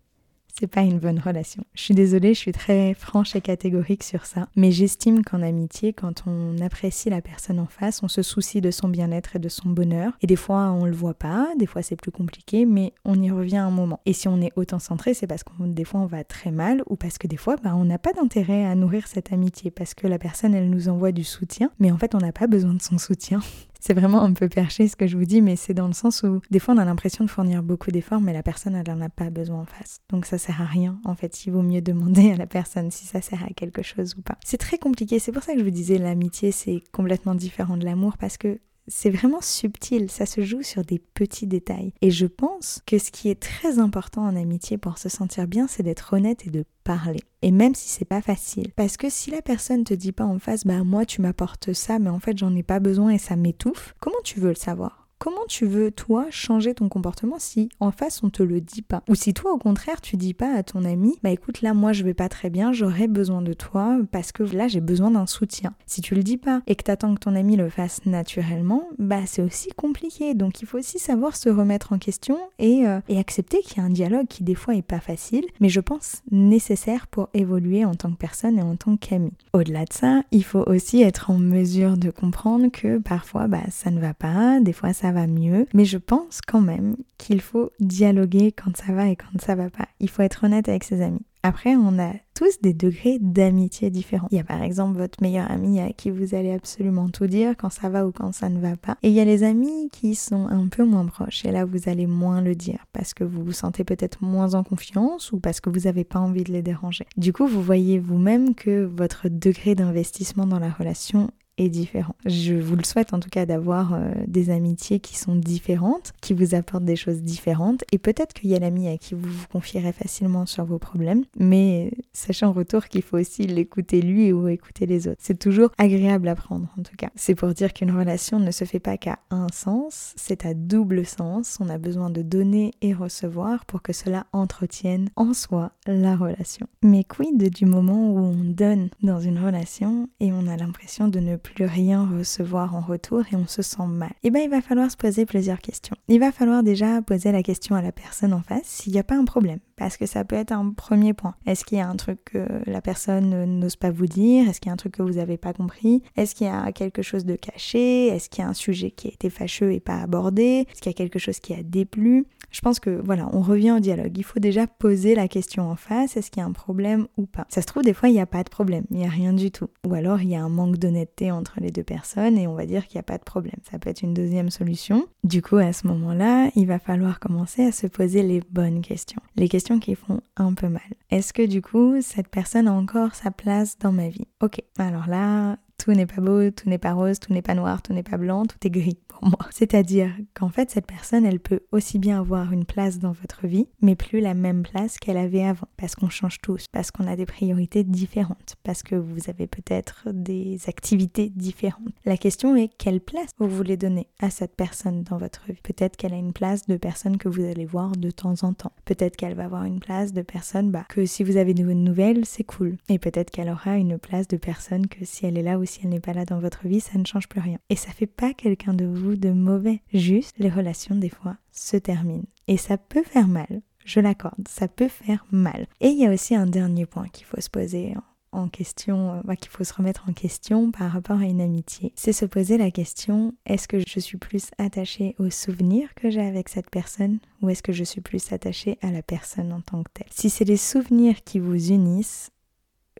c'est 0.57 0.67
pas 0.67 0.81
une 0.81 0.99
bonne 0.99 1.19
relation. 1.19 1.63
Je 1.73 1.81
suis 1.81 1.95
désolée, 1.95 2.35
je 2.35 2.39
suis 2.39 2.51
très 2.51 2.93
franche 2.93 3.35
et 3.35 3.41
catégorique 3.41 4.03
sur 4.03 4.25
ça, 4.25 4.47
mais 4.55 4.71
j'estime 4.71 5.23
qu'en 5.23 5.41
amitié, 5.41 5.93
quand 5.93 6.23
on 6.27 6.59
apprécie 6.61 7.09
la 7.09 7.21
personne 7.21 7.59
en 7.59 7.65
face, 7.65 8.03
on 8.03 8.07
se 8.07 8.21
soucie 8.21 8.61
de 8.61 8.69
son 8.69 8.87
bien-être 8.87 9.35
et 9.35 9.39
de 9.39 9.49
son 9.49 9.69
bonheur. 9.69 10.13
Et 10.21 10.27
des 10.27 10.35
fois, 10.35 10.71
on 10.71 10.85
le 10.85 10.93
voit 10.93 11.15
pas, 11.15 11.49
des 11.57 11.65
fois 11.65 11.81
c'est 11.81 11.95
plus 11.95 12.11
compliqué, 12.11 12.65
mais 12.65 12.93
on 13.03 13.19
y 13.19 13.31
revient 13.31 13.57
un 13.57 13.71
moment. 13.71 13.99
Et 14.05 14.13
si 14.13 14.27
on 14.27 14.41
est 14.41 14.51
autant 14.55 14.79
centré, 14.79 15.15
c'est 15.15 15.27
parce 15.27 15.43
que 15.43 15.51
des 15.59 15.85
fois 15.85 16.01
on 16.01 16.05
va 16.05 16.23
très 16.23 16.51
mal 16.51 16.83
ou 16.87 16.95
parce 16.95 17.17
que 17.17 17.27
des 17.27 17.37
fois, 17.37 17.55
bah, 17.55 17.75
on 17.75 17.85
n'a 17.85 17.97
pas 17.97 18.13
d'intérêt 18.13 18.65
à 18.65 18.75
nourrir 18.75 19.07
cette 19.07 19.33
amitié 19.33 19.71
parce 19.71 19.95
que 19.95 20.07
la 20.07 20.19
personne, 20.19 20.53
elle 20.53 20.69
nous 20.69 20.87
envoie 20.87 21.11
du 21.11 21.23
soutien, 21.23 21.71
mais 21.79 21.91
en 21.91 21.97
fait, 21.97 22.13
on 22.13 22.19
n'a 22.19 22.31
pas 22.31 22.47
besoin 22.47 22.73
de 22.73 22.81
son 22.81 22.97
soutien. 22.99 23.41
C'est 23.85 23.93
vraiment 23.93 24.21
un 24.21 24.31
peu 24.31 24.47
perché 24.47 24.87
ce 24.87 24.95
que 24.95 25.07
je 25.07 25.17
vous 25.17 25.25
dis, 25.25 25.41
mais 25.41 25.57
c'est 25.57 25.73
dans 25.73 25.87
le 25.87 25.93
sens 25.93 26.23
où 26.23 26.39
des 26.49 26.59
fois 26.59 26.73
on 26.73 26.77
a 26.77 26.85
l'impression 26.85 27.25
de 27.25 27.29
fournir 27.29 27.61
beaucoup 27.61 27.91
d'efforts, 27.91 28.21
mais 28.21 28.31
la 28.31 28.41
personne 28.41 28.75
elle 28.75 28.87
n'en 28.87 29.01
a 29.01 29.09
pas 29.09 29.29
besoin 29.29 29.59
en 29.59 29.65
face. 29.65 29.99
Donc 30.09 30.25
ça 30.25 30.37
sert 30.37 30.61
à 30.61 30.65
rien. 30.65 31.01
En 31.03 31.15
fait, 31.15 31.45
il 31.45 31.51
vaut 31.51 31.63
mieux 31.63 31.81
demander 31.81 32.31
à 32.31 32.37
la 32.37 32.47
personne 32.47 32.91
si 32.91 33.05
ça 33.05 33.21
sert 33.21 33.43
à 33.43 33.49
quelque 33.53 33.81
chose 33.83 34.15
ou 34.17 34.21
pas. 34.21 34.37
C'est 34.45 34.57
très 34.57 34.77
compliqué. 34.77 35.19
C'est 35.19 35.33
pour 35.33 35.43
ça 35.43 35.51
que 35.51 35.59
je 35.59 35.65
vous 35.65 35.69
disais 35.69 35.97
l'amitié 35.97 36.53
c'est 36.53 36.81
complètement 36.93 37.35
différent 37.35 37.75
de 37.75 37.83
l'amour 37.83 38.17
parce 38.17 38.37
que 38.37 38.57
c'est 38.87 39.09
vraiment 39.09 39.41
subtil, 39.41 40.09
ça 40.09 40.25
se 40.25 40.41
joue 40.41 40.61
sur 40.61 40.83
des 40.83 40.99
petits 40.99 41.47
détails. 41.47 41.93
Et 42.01 42.11
je 42.11 42.25
pense 42.25 42.81
que 42.85 42.97
ce 42.97 43.11
qui 43.11 43.29
est 43.29 43.39
très 43.39 43.79
important 43.79 44.23
en 44.23 44.35
amitié 44.35 44.77
pour 44.77 44.97
se 44.97 45.09
sentir 45.09 45.47
bien, 45.47 45.67
c'est 45.67 45.83
d'être 45.83 46.13
honnête 46.13 46.45
et 46.45 46.49
de 46.49 46.65
parler. 46.83 47.21
Et 47.41 47.51
même 47.51 47.75
si 47.75 47.89
c'est 47.89 48.05
pas 48.05 48.21
facile. 48.21 48.71
Parce 48.75 48.97
que 48.97 49.09
si 49.09 49.31
la 49.31 49.41
personne 49.41 49.83
te 49.83 49.93
dit 49.93 50.11
pas 50.11 50.25
en 50.25 50.39
face, 50.39 50.65
bah 50.65 50.83
moi 50.83 51.05
tu 51.05 51.21
m'apportes 51.21 51.73
ça, 51.73 51.99
mais 51.99 52.09
en 52.09 52.19
fait 52.19 52.37
j'en 52.37 52.55
ai 52.55 52.63
pas 52.63 52.79
besoin 52.79 53.09
et 53.09 53.17
ça 53.17 53.35
m'étouffe, 53.35 53.93
comment 53.99 54.21
tu 54.23 54.39
veux 54.39 54.49
le 54.49 54.55
savoir? 54.55 55.02
Comment 55.23 55.45
tu 55.47 55.65
veux, 55.65 55.89
toi, 55.89 56.25
changer 56.31 56.73
ton 56.73 56.89
comportement 56.89 57.37
si 57.39 57.69
en 57.79 57.91
face 57.91 58.21
on 58.23 58.29
te 58.29 58.43
le 58.43 58.59
dit 58.59 58.81
pas? 58.81 59.03
Ou 59.07 59.15
si 59.15 59.33
toi, 59.33 59.53
au 59.53 59.57
contraire, 59.57 60.01
tu 60.01 60.17
dis 60.17 60.33
pas 60.33 60.53
à 60.53 60.63
ton 60.63 60.83
ami, 60.83 61.17
bah 61.23 61.29
écoute, 61.29 61.61
là, 61.61 61.73
moi, 61.73 61.93
je 61.93 62.03
vais 62.03 62.13
pas 62.13 62.27
très 62.27 62.49
bien, 62.49 62.73
j'aurais 62.73 63.07
besoin 63.07 63.41
de 63.41 63.53
toi 63.53 63.99
parce 64.11 64.33
que 64.33 64.43
là, 64.43 64.67
j'ai 64.67 64.81
besoin 64.81 65.11
d'un 65.11 65.25
soutien. 65.25 65.75
Si 65.85 66.01
tu 66.01 66.13
le 66.13 66.23
dis 66.23 66.35
pas 66.35 66.61
et 66.67 66.75
que 66.75 66.83
t'attends 66.83 67.15
que 67.15 67.21
ton 67.21 67.37
ami 67.37 67.55
le 67.55 67.69
fasse 67.69 68.05
naturellement, 68.05 68.89
bah 68.99 69.21
c'est 69.25 69.41
aussi 69.41 69.69
compliqué. 69.69 70.33
Donc 70.33 70.61
il 70.61 70.67
faut 70.67 70.77
aussi 70.77 70.99
savoir 70.99 71.37
se 71.37 71.47
remettre 71.47 71.93
en 71.93 71.99
question 71.99 72.37
et, 72.59 72.85
euh, 72.85 72.99
et 73.07 73.17
accepter 73.17 73.61
qu'il 73.61 73.77
y 73.77 73.79
a 73.79 73.83
un 73.85 73.91
dialogue 73.91 74.27
qui 74.27 74.43
des 74.43 74.55
fois 74.55 74.75
est 74.75 74.81
pas 74.81 74.99
facile, 74.99 75.45
mais 75.61 75.69
je 75.69 75.79
pense 75.79 76.21
nécessaire 76.31 77.07
pour 77.07 77.29
évoluer 77.33 77.85
en 77.85 77.95
tant 77.95 78.11
que 78.11 78.17
personne 78.17 78.59
et 78.59 78.61
en 78.61 78.75
tant 78.75 78.97
qu'ami. 78.97 79.31
Au-delà 79.53 79.85
de 79.85 79.93
ça, 79.93 80.23
il 80.31 80.43
faut 80.43 80.65
aussi 80.67 81.01
être 81.01 81.29
en 81.29 81.37
mesure 81.37 81.95
de 81.95 82.09
comprendre 82.09 82.67
que 82.67 82.97
parfois, 82.97 83.47
bah 83.47 83.63
ça 83.69 83.89
ne 83.89 84.01
va 84.01 84.13
pas, 84.13 84.59
des 84.59 84.73
fois 84.73 84.91
ça 84.91 85.12
va 85.13 85.27
mieux, 85.27 85.67
mais 85.73 85.85
je 85.85 85.97
pense 85.97 86.41
quand 86.41 86.61
même 86.61 86.97
qu'il 87.17 87.41
faut 87.41 87.71
dialoguer 87.79 88.51
quand 88.51 88.75
ça 88.75 88.91
va 88.93 89.07
et 89.07 89.15
quand 89.15 89.39
ça 89.39 89.55
va 89.55 89.69
pas. 89.69 89.87
Il 89.99 90.09
faut 90.09 90.21
être 90.21 90.43
honnête 90.43 90.67
avec 90.67 90.83
ses 90.83 91.01
amis. 91.01 91.25
Après, 91.45 91.75
on 91.75 91.99
a 91.99 92.13
tous 92.35 92.61
des 92.61 92.73
degrés 92.73 93.17
d'amitié 93.19 93.89
différents. 93.89 94.29
Il 94.31 94.37
y 94.37 94.39
a 94.39 94.45
par 94.45 94.63
exemple 94.63 94.97
votre 94.97 95.21
meilleur 95.21 95.51
ami 95.51 95.81
à 95.81 95.91
qui 95.91 96.09
vous 96.09 96.35
allez 96.35 96.53
absolument 96.53 97.09
tout 97.09 97.27
dire 97.27 97.55
quand 97.57 97.69
ça 97.69 97.89
va 97.89 98.07
ou 98.07 98.13
quand 98.13 98.31
ça 98.31 98.47
ne 98.47 98.61
va 98.61 98.77
pas. 98.77 98.97
Et 99.03 99.09
il 99.09 99.13
y 99.13 99.19
a 99.19 99.25
les 99.25 99.43
amis 99.43 99.89
qui 99.91 100.15
sont 100.15 100.47
un 100.47 100.69
peu 100.69 100.85
moins 100.85 101.05
proches 101.05 101.43
et 101.43 101.51
là 101.51 101.65
vous 101.65 101.89
allez 101.89 102.07
moins 102.07 102.41
le 102.41 102.55
dire 102.55 102.85
parce 102.93 103.13
que 103.13 103.25
vous 103.25 103.43
vous 103.43 103.51
sentez 103.51 103.83
peut-être 103.83 104.23
moins 104.23 104.53
en 104.53 104.63
confiance 104.63 105.33
ou 105.33 105.39
parce 105.39 105.59
que 105.59 105.69
vous 105.69 105.81
n'avez 105.81 106.05
pas 106.05 106.19
envie 106.19 106.45
de 106.45 106.53
les 106.53 106.61
déranger. 106.61 107.05
Du 107.17 107.33
coup, 107.33 107.45
vous 107.45 107.61
voyez 107.61 107.99
vous-même 107.99 108.55
que 108.55 108.85
votre 108.85 109.27
degré 109.27 109.75
d'investissement 109.75 110.45
dans 110.45 110.59
la 110.59 110.71
relation 110.71 111.29
différent. 111.59 112.15
Je 112.25 112.53
vous 112.53 112.75
le 112.75 112.83
souhaite 112.83 113.13
en 113.13 113.19
tout 113.19 113.29
cas 113.29 113.45
d'avoir 113.45 113.93
euh, 113.93 114.11
des 114.27 114.49
amitiés 114.49 114.99
qui 114.99 115.17
sont 115.17 115.35
différentes, 115.35 116.13
qui 116.21 116.33
vous 116.33 116.55
apportent 116.55 116.85
des 116.85 116.95
choses 116.95 117.21
différentes 117.21 117.83
et 117.91 117.97
peut-être 117.97 118.33
qu'il 118.33 118.49
y 118.49 118.55
a 118.55 118.59
l'ami 118.59 118.87
à 118.87 118.97
qui 118.97 119.13
vous 119.13 119.29
vous 119.29 119.47
confierez 119.51 119.93
facilement 119.93 120.45
sur 120.45 120.65
vos 120.65 120.79
problèmes, 120.79 121.23
mais 121.37 121.91
sachez 122.11 122.45
en 122.45 122.51
retour 122.51 122.87
qu'il 122.87 123.01
faut 123.01 123.17
aussi 123.17 123.43
l'écouter 123.43 124.01
lui 124.01 124.31
ou 124.33 124.47
écouter 124.47 124.85
les 124.85 125.07
autres. 125.07 125.19
C'est 125.21 125.39
toujours 125.39 125.69
agréable 125.77 126.27
à 126.27 126.35
prendre 126.35 126.67
en 126.77 126.83
tout 126.83 126.95
cas. 126.97 127.09
C'est 127.15 127.35
pour 127.35 127.53
dire 127.53 127.73
qu'une 127.73 127.91
relation 127.91 128.39
ne 128.39 128.51
se 128.51 128.65
fait 128.65 128.79
pas 128.79 128.97
qu'à 128.97 129.19
un 129.29 129.47
sens, 129.53 130.13
c'est 130.15 130.45
à 130.45 130.53
double 130.53 131.05
sens. 131.05 131.57
On 131.59 131.69
a 131.69 131.77
besoin 131.77 132.09
de 132.09 132.21
donner 132.21 132.71
et 132.81 132.93
recevoir 132.93 133.65
pour 133.65 133.81
que 133.81 133.93
cela 133.93 134.25
entretienne 134.33 135.09
en 135.15 135.33
soi 135.33 135.71
la 135.87 136.15
relation. 136.15 136.67
Mais 136.81 137.03
quid 137.03 137.49
du 137.49 137.65
moment 137.65 138.11
où 138.11 138.17
on 138.19 138.43
donne 138.43 138.89
dans 139.01 139.19
une 139.19 139.39
relation 139.39 140.09
et 140.19 140.31
on 140.31 140.47
a 140.47 140.57
l'impression 140.57 141.07
de 141.07 141.19
ne 141.19 141.35
plus 141.43 141.65
rien 141.65 142.07
recevoir 142.17 142.75
en 142.75 142.81
retour 142.81 143.23
et 143.31 143.35
on 143.35 143.47
se 143.47 143.61
sent 143.61 143.85
mal. 143.87 144.11
Eh 144.23 144.31
bien 144.31 144.41
il 144.41 144.49
va 144.49 144.61
falloir 144.61 144.89
se 144.89 144.97
poser 144.97 145.25
plusieurs 145.25 145.59
questions. 145.59 145.95
Il 146.07 146.19
va 146.19 146.31
falloir 146.31 146.63
déjà 146.63 147.01
poser 147.01 147.31
la 147.31 147.43
question 147.43 147.75
à 147.75 147.81
la 147.81 147.91
personne 147.91 148.33
en 148.33 148.41
face 148.41 148.63
s'il 148.63 148.93
n'y 148.93 148.99
a 148.99 149.03
pas 149.03 149.15
un 149.15 149.25
problème. 149.25 149.59
Parce 149.75 149.97
que 149.97 150.05
ça 150.05 150.23
peut 150.23 150.35
être 150.35 150.51
un 150.51 150.71
premier 150.71 151.13
point. 151.13 151.35
Est-ce 151.45 151.65
qu'il 151.65 151.77
y 151.77 151.81
a 151.81 151.87
un 151.87 151.95
truc 151.95 152.23
que 152.25 152.47
la 152.67 152.79
personne 152.79 153.59
n'ose 153.59 153.75
pas 153.75 153.91
vous 153.91 154.05
dire? 154.05 154.47
Est-ce 154.47 154.61
qu'il 154.61 154.69
y 154.69 154.71
a 154.71 154.73
un 154.73 154.77
truc 154.77 154.93
que 154.93 155.03
vous 155.03 155.13
n'avez 155.13 155.37
pas 155.37 155.51
compris? 155.51 156.03
Est-ce 156.15 156.35
qu'il 156.35 156.47
y 156.47 156.49
a 156.49 156.71
quelque 156.71 157.01
chose 157.01 157.25
de 157.25 157.35
caché? 157.35 158.07
Est-ce 158.07 158.29
qu'il 158.29 158.43
y 158.43 158.47
a 158.47 158.49
un 158.49 158.53
sujet 158.53 158.91
qui 158.91 159.07
a 159.07 159.11
été 159.11 159.29
fâcheux 159.29 159.73
et 159.73 159.79
pas 159.79 159.97
abordé? 159.97 160.67
Est-ce 160.69 160.81
qu'il 160.81 160.91
y 160.91 160.95
a 160.95 160.97
quelque 160.97 161.19
chose 161.19 161.39
qui 161.39 161.53
a 161.53 161.63
déplu? 161.63 162.27
Je 162.53 162.61
pense 162.61 162.79
que 162.79 163.01
voilà, 163.03 163.27
on 163.33 163.41
revient 163.41 163.71
au 163.71 163.79
dialogue. 163.79 164.15
Il 164.15 164.23
faut 164.23 164.39
déjà 164.39 164.67
poser 164.67 165.15
la 165.15 165.27
question 165.27 165.69
en 165.69 165.75
face. 165.75 166.15
Est-ce 166.15 166.29
qu'il 166.29 166.39
y 166.39 166.43
a 166.43 166.47
un 166.47 166.51
problème 166.51 167.07
ou 167.17 167.25
pas? 167.25 167.45
Ça 167.49 167.61
se 167.61 167.65
trouve, 167.65 167.83
des 167.83 167.93
fois, 167.93 168.09
il 168.09 168.13
n'y 168.13 168.21
a 168.21 168.27
pas 168.27 168.43
de 168.43 168.49
problème. 168.49 168.85
Il 168.91 168.97
n'y 168.97 169.05
a 169.05 169.09
rien 169.09 169.33
du 169.33 169.49
tout. 169.49 169.69
Ou 169.87 169.95
alors, 169.95 170.21
il 170.21 170.29
y 170.29 170.35
a 170.35 170.43
un 170.43 170.49
manque 170.49 170.77
d'honnêteté 170.77 171.31
entre 171.31 171.59
les 171.59 171.71
deux 171.71 171.83
personnes 171.83 172.37
et 172.37 172.47
on 172.47 172.53
va 172.53 172.67
dire 172.67 172.87
qu'il 172.87 172.97
n'y 172.97 173.01
a 173.01 173.03
pas 173.03 173.17
de 173.17 173.23
problème. 173.23 173.55
Ça 173.69 173.79
peut 173.79 173.89
être 173.89 174.03
une 174.03 174.13
deuxième 174.13 174.51
solution. 174.51 175.07
Du 175.23 175.41
coup, 175.41 175.57
à 175.57 175.73
ce 175.73 175.87
moment-là, 175.87 176.51
il 176.55 176.67
va 176.67 176.77
falloir 176.77 177.19
commencer 177.19 177.65
à 177.65 177.71
se 177.71 177.87
poser 177.87 178.21
les 178.21 178.41
bonnes 178.51 178.81
questions. 178.81 179.21
Les 179.35 179.49
questions 179.49 179.79
qui 179.79 179.95
font 179.95 180.21
un 180.37 180.53
peu 180.53 180.69
mal. 180.69 180.83
Est-ce 181.09 181.33
que 181.33 181.45
du 181.45 181.63
coup, 181.63 181.95
cette 182.01 182.27
personne 182.27 182.67
a 182.67 182.73
encore 182.73 183.15
sa 183.15 183.31
place 183.31 183.79
dans 183.79 183.91
ma 183.91 184.09
vie? 184.09 184.27
Ok, 184.41 184.61
alors 184.77 185.07
là, 185.07 185.57
tout 185.83 185.91
n'est 185.91 186.05
pas 186.05 186.21
beau, 186.21 186.51
tout 186.51 186.69
n'est 186.69 186.77
pas 186.77 186.93
rose, 186.93 187.19
tout 187.19 187.33
n'est 187.33 187.41
pas 187.41 187.55
noir, 187.55 187.81
tout 187.81 187.93
n'est 187.93 188.03
pas 188.03 188.17
blanc, 188.17 188.45
tout 188.45 188.57
est 188.63 188.69
gris 188.69 188.99
C'est-à-dire 189.51 190.11
qu'en 190.33 190.49
fait, 190.49 190.69
cette 190.69 190.85
personne, 190.85 191.25
elle 191.25 191.39
peut 191.39 191.61
aussi 191.71 191.99
bien 191.99 192.19
avoir 192.19 192.51
une 192.51 192.65
place 192.65 192.99
dans 192.99 193.11
votre 193.11 193.47
vie, 193.47 193.67
mais 193.81 193.95
plus 193.95 194.19
la 194.19 194.33
même 194.33 194.63
place 194.63 194.97
qu'elle 194.97 195.17
avait 195.17 195.43
avant. 195.43 195.67
Parce 195.77 195.95
qu'on 195.95 196.09
change 196.09 196.39
tous, 196.41 196.67
parce 196.71 196.91
qu'on 196.91 197.07
a 197.07 197.15
des 197.15 197.25
priorités 197.25 197.83
différentes, 197.83 198.55
parce 198.63 198.83
que 198.83 198.95
vous 198.95 199.29
avez 199.29 199.47
peut-être 199.47 200.09
des 200.11 200.59
activités 200.67 201.29
différentes. 201.29 201.93
La 202.05 202.17
question 202.17 202.55
est 202.55 202.69
quelle 202.77 203.01
place 203.01 203.31
vous 203.39 203.49
voulez 203.49 203.77
donner 203.77 204.07
à 204.19 204.29
cette 204.29 204.55
personne 204.55 205.03
dans 205.03 205.17
votre 205.17 205.45
vie? 205.47 205.59
Peut-être 205.63 205.97
qu'elle 205.97 206.13
a 206.13 206.17
une 206.17 206.33
place 206.33 206.65
de 206.67 206.77
personne 206.77 207.17
que 207.17 207.29
vous 207.29 207.43
allez 207.43 207.65
voir 207.65 207.91
de 207.93 208.11
temps 208.11 208.35
en 208.43 208.53
temps. 208.53 208.73
Peut-être 208.85 209.15
qu'elle 209.15 209.35
va 209.35 209.45
avoir 209.45 209.63
une 209.63 209.79
place 209.79 210.13
de 210.13 210.21
personne 210.21 210.71
bah, 210.71 210.85
que 210.89 211.05
si 211.05 211.23
vous 211.23 211.37
avez 211.37 211.53
de 211.53 211.63
nouvelles, 211.63 212.25
c'est 212.25 212.43
cool. 212.43 212.77
Et 212.89 212.99
peut-être 212.99 213.31
qu'elle 213.31 213.49
aura 213.49 213.77
une 213.77 213.97
place 213.97 214.27
de 214.27 214.37
personne 214.37 214.87
que 214.87 215.05
si 215.05 215.25
elle 215.25 215.37
est 215.37 215.41
là 215.41 215.57
si 215.65 215.81
elle 215.83 215.89
n'est 215.89 215.99
pas 215.99 216.13
là 216.13 216.25
dans 216.25 216.39
votre 216.39 216.67
vie, 216.67 216.79
ça 216.79 216.97
ne 216.97 217.05
change 217.05 217.27
plus 217.27 217.39
rien. 217.39 217.57
Et 217.69 217.75
ça 217.75 217.91
fait 217.91 218.07
pas 218.07 218.33
quelqu'un 218.33 218.73
de 218.73 218.85
vous 218.85 219.12
de 219.17 219.31
mauvais. 219.31 219.81
Juste, 219.93 220.35
les 220.37 220.49
relations, 220.49 220.95
des 220.95 221.09
fois, 221.09 221.37
se 221.51 221.77
terminent. 221.77 222.25
Et 222.47 222.57
ça 222.57 222.77
peut 222.77 223.03
faire 223.03 223.27
mal. 223.27 223.61
Je 223.85 223.99
l'accorde, 223.99 224.47
ça 224.47 224.67
peut 224.67 224.87
faire 224.87 225.25
mal. 225.31 225.67
Et 225.81 225.89
il 225.89 225.99
y 225.99 226.05
a 226.05 226.13
aussi 226.13 226.35
un 226.35 226.45
dernier 226.45 226.85
point 226.85 227.07
qu'il 227.09 227.25
faut 227.25 227.41
se 227.41 227.49
poser 227.49 227.95
en 228.33 228.47
question, 228.47 229.21
euh, 229.27 229.35
qu'il 229.35 229.51
faut 229.51 229.63
se 229.63 229.73
remettre 229.73 230.05
en 230.09 230.13
question 230.13 230.71
par 230.71 230.91
rapport 230.91 231.19
à 231.19 231.25
une 231.25 231.41
amitié. 231.41 231.93
C'est 231.95 232.13
se 232.13 232.25
poser 232.25 232.57
la 232.57 232.71
question, 232.71 233.33
est-ce 233.45 233.67
que 233.67 233.79
je 233.79 233.99
suis 233.99 234.17
plus 234.17 234.49
attachée 234.57 235.15
aux 235.19 235.29
souvenirs 235.29 235.93
que 235.95 236.09
j'ai 236.09 236.25
avec 236.25 236.49
cette 236.49 236.69
personne 236.69 237.19
ou 237.41 237.49
est-ce 237.49 237.63
que 237.63 237.73
je 237.73 237.83
suis 237.83 238.01
plus 238.01 238.31
attachée 238.31 238.77
à 238.81 238.91
la 238.91 239.03
personne 239.03 239.53
en 239.53 239.61
tant 239.61 239.83
que 239.83 239.91
telle? 239.93 240.07
Si 240.09 240.29
c'est 240.29 240.45
les 240.45 240.57
souvenirs 240.57 241.23
qui 241.23 241.39
vous 241.39 241.71
unissent, 241.71 242.31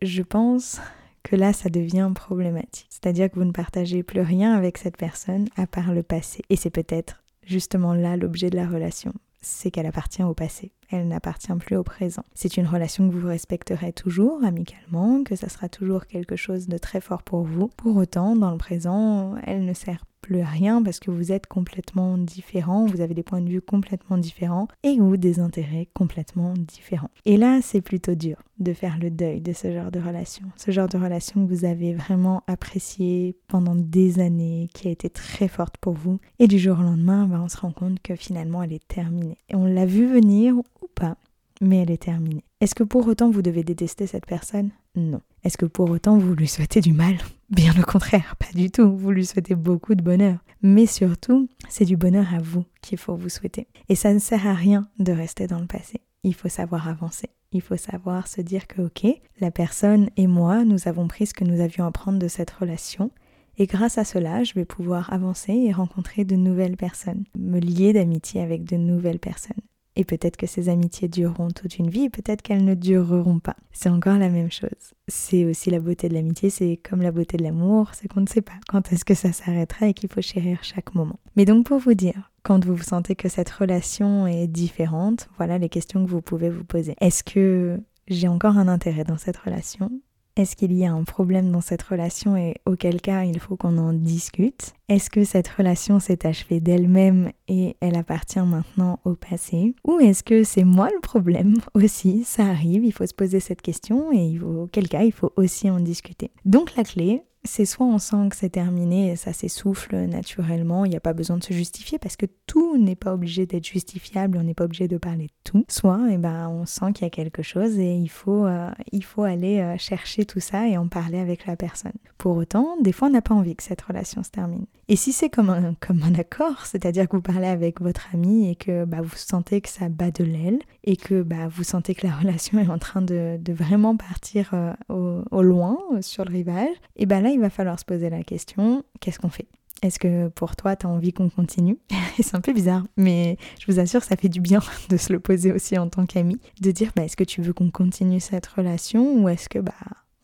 je 0.02 0.22
pense 0.22 0.80
que 1.24 1.34
là, 1.34 1.52
ça 1.52 1.70
devient 1.70 2.12
problématique. 2.14 2.86
C'est-à-dire 2.90 3.28
que 3.28 3.36
vous 3.36 3.44
ne 3.44 3.50
partagez 3.50 4.04
plus 4.04 4.20
rien 4.20 4.54
avec 4.54 4.78
cette 4.78 4.96
personne 4.96 5.48
à 5.56 5.66
part 5.66 5.92
le 5.92 6.04
passé. 6.04 6.42
Et 6.50 6.56
c'est 6.56 6.70
peut-être 6.70 7.24
justement 7.44 7.94
là 7.94 8.16
l'objet 8.16 8.50
de 8.50 8.56
la 8.56 8.68
relation. 8.68 9.12
C'est 9.40 9.70
qu'elle 9.70 9.86
appartient 9.86 10.22
au 10.22 10.32
passé, 10.32 10.72
elle 10.90 11.08
n'appartient 11.08 11.52
plus 11.54 11.76
au 11.76 11.82
présent. 11.82 12.24
C'est 12.34 12.56
une 12.56 12.66
relation 12.66 13.08
que 13.08 13.14
vous 13.14 13.28
respecterez 13.28 13.92
toujours 13.92 14.42
amicalement, 14.42 15.22
que 15.22 15.36
ça 15.36 15.50
sera 15.50 15.68
toujours 15.68 16.06
quelque 16.06 16.36
chose 16.36 16.66
de 16.66 16.78
très 16.78 17.00
fort 17.00 17.22
pour 17.22 17.42
vous. 17.42 17.68
Pour 17.76 17.96
autant, 17.96 18.36
dans 18.36 18.52
le 18.52 18.56
présent, 18.56 19.34
elle 19.44 19.66
ne 19.66 19.74
sert 19.74 20.06
plus 20.24 20.42
rien 20.42 20.82
parce 20.82 21.00
que 21.00 21.10
vous 21.10 21.32
êtes 21.32 21.46
complètement 21.46 22.16
différents, 22.16 22.86
vous 22.86 23.02
avez 23.02 23.12
des 23.12 23.22
points 23.22 23.42
de 23.42 23.48
vue 23.50 23.60
complètement 23.60 24.16
différents 24.16 24.68
et 24.82 24.98
ou 24.98 25.18
des 25.18 25.38
intérêts 25.38 25.86
complètement 25.92 26.54
différents. 26.54 27.10
Et 27.26 27.36
là, 27.36 27.60
c'est 27.62 27.82
plutôt 27.82 28.14
dur 28.14 28.38
de 28.58 28.72
faire 28.72 28.96
le 28.98 29.10
deuil 29.10 29.42
de 29.42 29.52
ce 29.52 29.70
genre 29.70 29.90
de 29.90 30.00
relation. 30.00 30.46
Ce 30.56 30.70
genre 30.70 30.88
de 30.88 30.96
relation 30.96 31.44
que 31.44 31.52
vous 31.52 31.66
avez 31.66 31.92
vraiment 31.92 32.42
apprécié 32.46 33.36
pendant 33.48 33.74
des 33.74 34.18
années, 34.18 34.70
qui 34.72 34.88
a 34.88 34.92
été 34.92 35.10
très 35.10 35.46
forte 35.46 35.76
pour 35.76 35.92
vous. 35.92 36.18
Et 36.38 36.48
du 36.48 36.58
jour 36.58 36.78
au 36.78 36.82
lendemain, 36.82 37.26
ben, 37.26 37.42
on 37.44 37.48
se 37.50 37.58
rend 37.58 37.72
compte 37.72 38.00
que 38.00 38.16
finalement, 38.16 38.62
elle 38.62 38.72
est 38.72 38.88
terminée. 38.88 39.36
Et 39.50 39.56
on 39.56 39.66
l'a 39.66 39.84
vu 39.84 40.06
venir 40.06 40.56
ou 40.56 40.86
pas, 40.94 41.18
mais 41.60 41.82
elle 41.82 41.90
est 41.90 42.02
terminée. 42.02 42.44
Est-ce 42.62 42.74
que 42.74 42.84
pour 42.84 43.06
autant 43.06 43.30
vous 43.30 43.42
devez 43.42 43.62
détester 43.62 44.06
cette 44.06 44.24
personne? 44.24 44.70
Non. 44.96 45.20
Est-ce 45.44 45.58
que 45.58 45.66
pour 45.66 45.90
autant 45.90 46.16
vous 46.16 46.34
lui 46.34 46.48
souhaitez 46.48 46.80
du 46.80 46.94
mal? 46.94 47.16
Bien 47.50 47.74
au 47.78 47.82
contraire, 47.84 48.34
pas 48.38 48.52
du 48.54 48.70
tout. 48.70 48.96
Vous 48.96 49.10
lui 49.10 49.26
souhaitez 49.26 49.54
beaucoup 49.54 49.94
de 49.94 50.02
bonheur. 50.02 50.38
Mais 50.62 50.86
surtout, 50.86 51.48
c'est 51.68 51.84
du 51.84 51.98
bonheur 51.98 52.32
à 52.32 52.38
vous 52.38 52.64
qu'il 52.80 52.96
faut 52.96 53.14
vous 53.14 53.28
souhaiter. 53.28 53.68
Et 53.90 53.94
ça 53.94 54.14
ne 54.14 54.18
sert 54.18 54.46
à 54.46 54.54
rien 54.54 54.88
de 54.98 55.12
rester 55.12 55.46
dans 55.46 55.60
le 55.60 55.66
passé. 55.66 56.00
il 56.22 56.34
faut 56.34 56.48
savoir 56.48 56.88
avancer. 56.88 57.28
Il 57.52 57.60
faut 57.60 57.76
savoir 57.76 58.26
se 58.26 58.40
dire 58.40 58.66
que, 58.66 58.80
ok, 58.80 59.06
la 59.40 59.50
personne 59.50 60.08
et 60.16 60.26
moi, 60.26 60.64
nous 60.64 60.88
avons 60.88 61.06
pris 61.06 61.26
ce 61.26 61.34
que 61.34 61.44
nous 61.44 61.60
avions 61.60 61.84
à 61.84 61.92
prendre 61.92 62.18
de 62.18 62.26
cette 62.28 62.50
relation. 62.50 63.10
Et 63.58 63.66
grâce 63.66 63.98
à 63.98 64.04
cela, 64.04 64.42
je 64.42 64.54
vais 64.54 64.64
pouvoir 64.64 65.12
avancer 65.12 65.52
et 65.52 65.70
rencontrer 65.70 66.24
de 66.24 66.34
nouvelles 66.34 66.78
personnes, 66.78 67.24
me 67.38 67.60
lier 67.60 67.92
d'amitié 67.92 68.40
avec 68.40 68.64
de 68.64 68.76
nouvelles 68.76 69.20
personnes. 69.20 69.60
Et 69.96 70.04
peut-être 70.04 70.36
que 70.36 70.46
ces 70.46 70.68
amitiés 70.68 71.08
dureront 71.08 71.48
toute 71.48 71.78
une 71.78 71.88
vie, 71.88 72.08
peut-être 72.08 72.42
qu'elles 72.42 72.64
ne 72.64 72.74
dureront 72.74 73.38
pas. 73.38 73.56
C'est 73.72 73.88
encore 73.88 74.18
la 74.18 74.28
même 74.28 74.50
chose. 74.50 74.94
C'est 75.06 75.44
aussi 75.44 75.70
la 75.70 75.78
beauté 75.78 76.08
de 76.08 76.14
l'amitié, 76.14 76.50
c'est 76.50 76.80
comme 76.88 77.00
la 77.00 77.12
beauté 77.12 77.36
de 77.36 77.44
l'amour, 77.44 77.90
c'est 77.92 78.08
qu'on 78.08 78.20
ne 78.20 78.26
sait 78.26 78.42
pas 78.42 78.54
quand 78.68 78.92
est-ce 78.92 79.04
que 79.04 79.14
ça 79.14 79.32
s'arrêtera 79.32 79.86
et 79.86 79.94
qu'il 79.94 80.10
faut 80.10 80.20
chérir 80.20 80.58
chaque 80.62 80.94
moment. 80.94 81.20
Mais 81.36 81.44
donc 81.44 81.66
pour 81.66 81.78
vous 81.78 81.94
dire, 81.94 82.32
quand 82.42 82.64
vous 82.64 82.76
sentez 82.78 83.14
que 83.14 83.28
cette 83.28 83.50
relation 83.50 84.26
est 84.26 84.48
différente, 84.48 85.28
voilà 85.36 85.58
les 85.58 85.68
questions 85.68 86.04
que 86.04 86.10
vous 86.10 86.22
pouvez 86.22 86.50
vous 86.50 86.64
poser. 86.64 86.96
Est-ce 87.00 87.22
que 87.22 87.80
j'ai 88.08 88.28
encore 88.28 88.58
un 88.58 88.68
intérêt 88.68 89.04
dans 89.04 89.18
cette 89.18 89.36
relation? 89.36 89.90
Est-ce 90.36 90.56
qu'il 90.56 90.72
y 90.72 90.84
a 90.84 90.92
un 90.92 91.04
problème 91.04 91.52
dans 91.52 91.60
cette 91.60 91.82
relation 91.82 92.36
et 92.36 92.56
auquel 92.66 93.00
cas 93.00 93.24
il 93.24 93.38
faut 93.38 93.56
qu'on 93.56 93.78
en 93.78 93.92
discute? 93.92 94.72
Est-ce 94.88 95.08
que 95.08 95.24
cette 95.24 95.48
relation 95.48 96.00
s'est 96.00 96.26
achevée 96.26 96.60
d'elle-même 96.60 97.30
et 97.48 97.76
elle 97.80 97.96
appartient 97.96 98.40
maintenant 98.40 98.98
au 99.04 99.14
passé? 99.14 99.74
Ou 99.84 100.00
est-ce 100.00 100.24
que 100.24 100.42
c'est 100.42 100.64
moi 100.64 100.88
le 100.92 101.00
problème? 101.00 101.54
Aussi 101.74 102.24
Ça 102.24 102.46
arrive, 102.46 102.84
il 102.84 102.92
faut 102.92 103.06
se 103.06 103.14
poser 103.14 103.40
cette 103.40 103.62
question 103.62 104.12
et 104.12 104.38
auquel 104.40 104.88
cas 104.88 105.02
il 105.02 105.12
faut 105.12 105.32
aussi 105.36 105.70
en 105.70 105.80
discuter. 105.80 106.30
Donc 106.44 106.74
la 106.76 106.84
clé, 106.84 107.22
c'est 107.44 107.64
soit 107.64 107.86
on 107.86 107.98
sent 107.98 108.28
que 108.30 108.36
c'est 108.36 108.50
terminé 108.50 109.16
ça 109.16 109.32
s'essouffle 109.32 109.96
naturellement, 109.96 110.84
il 110.84 110.90
n'y 110.90 110.96
a 110.96 111.00
pas 111.00 111.12
besoin 111.12 111.36
de 111.36 111.44
se 111.44 111.52
justifier 111.52 111.98
parce 111.98 112.16
que 112.16 112.26
tout 112.46 112.78
n'est 112.78 112.96
pas 112.96 113.12
obligé 113.14 113.46
d'être 113.46 113.66
justifiable, 113.66 114.38
on 114.38 114.42
n'est 114.42 114.54
pas 114.54 114.64
obligé 114.64 114.88
de 114.88 114.96
parler 114.96 115.26
de 115.26 115.32
tout. 115.44 115.64
Soit 115.68 116.00
eh 116.10 116.18
ben, 116.18 116.48
on 116.48 116.66
sent 116.66 116.92
qu'il 116.94 117.04
y 117.04 117.06
a 117.06 117.10
quelque 117.10 117.42
chose 117.42 117.78
et 117.78 117.94
il 117.94 118.08
faut, 118.08 118.46
euh, 118.46 118.70
aller 119.18 119.60
euh, 119.60 119.76
chercher 119.78 120.24
tout 120.24 120.40
ça 120.40 120.68
et 120.68 120.76
en 120.76 120.88
parler 120.88 121.18
avec 121.18 121.46
la 121.46 121.56
personne. 121.56 121.92
Pour 122.18 122.36
autant, 122.36 122.76
des 122.80 122.92
fois 122.92 123.08
on 123.08 123.12
n'a 123.12 123.22
pas 123.22 123.34
envie 123.34 123.56
que 123.56 123.62
cette 123.62 123.82
relation 123.82 124.22
se 124.22 124.30
termine. 124.30 124.66
Et 124.88 124.96
si 124.96 125.12
c'est 125.12 125.30
comme 125.30 125.50
un, 125.50 125.74
comme 125.80 126.02
accord, 126.18 126.66
c'est-à-dire 126.66 127.08
que 127.08 127.16
vous 127.16 127.22
parlez 127.22 127.46
avec 127.46 127.80
votre 127.80 128.08
ami 128.12 128.50
et 128.50 128.54
que 128.54 128.84
bah, 128.84 129.00
vous 129.02 129.16
sentez 129.16 129.60
que 129.60 129.68
ça 129.68 129.88
bat 129.88 130.10
de 130.10 130.24
l'aile 130.24 130.58
et 130.84 130.96
que 130.96 131.22
bah, 131.22 131.48
vous 131.48 131.64
sentez 131.64 131.94
que 131.94 132.06
la 132.06 132.14
relation 132.18 132.58
est 132.58 132.68
en 132.68 132.78
train 132.78 133.02
de, 133.02 133.38
vraiment 133.48 133.96
partir 133.96 134.50
euh, 134.52 135.22
au, 135.30 135.42
loin, 135.42 135.78
sur 136.00 136.24
le 136.24 136.32
rivage, 136.32 136.74
et 136.96 137.06
ben 137.06 137.22
là 137.22 137.30
il 137.30 137.40
va 137.40 137.50
falloir 137.50 137.78
se 137.78 137.84
poser 137.84 138.10
la 138.10 138.22
question, 138.22 138.84
qu'est-ce 139.00 139.18
qu'on 139.18 139.30
fait? 139.30 139.46
Est-ce 139.82 139.98
que 139.98 140.28
pour 140.28 140.56
toi, 140.56 140.76
tu 140.76 140.86
as 140.86 140.88
envie 140.88 141.12
qu'on 141.12 141.28
continue? 141.28 141.78
C'est 142.16 142.34
un 142.34 142.40
peu 142.40 142.52
bizarre, 142.52 142.84
mais 142.96 143.36
je 143.60 143.70
vous 143.70 143.78
assure, 143.78 144.02
ça 144.02 144.16
fait 144.16 144.28
du 144.28 144.40
bien 144.40 144.60
de 144.88 144.96
se 144.96 145.12
le 145.12 145.20
poser 145.20 145.52
aussi 145.52 145.78
en 145.78 145.88
tant 145.88 146.06
qu'ami, 146.06 146.40
de 146.60 146.70
dire 146.70 146.90
bah, 146.96 147.04
est-ce 147.04 147.16
que 147.16 147.24
tu 147.24 147.42
veux 147.42 147.52
qu'on 147.52 147.70
continue 147.70 148.20
cette 148.20 148.46
relation 148.46 149.22
ou 149.22 149.28
est-ce 149.28 149.48
que 149.48 149.58
bah 149.58 149.72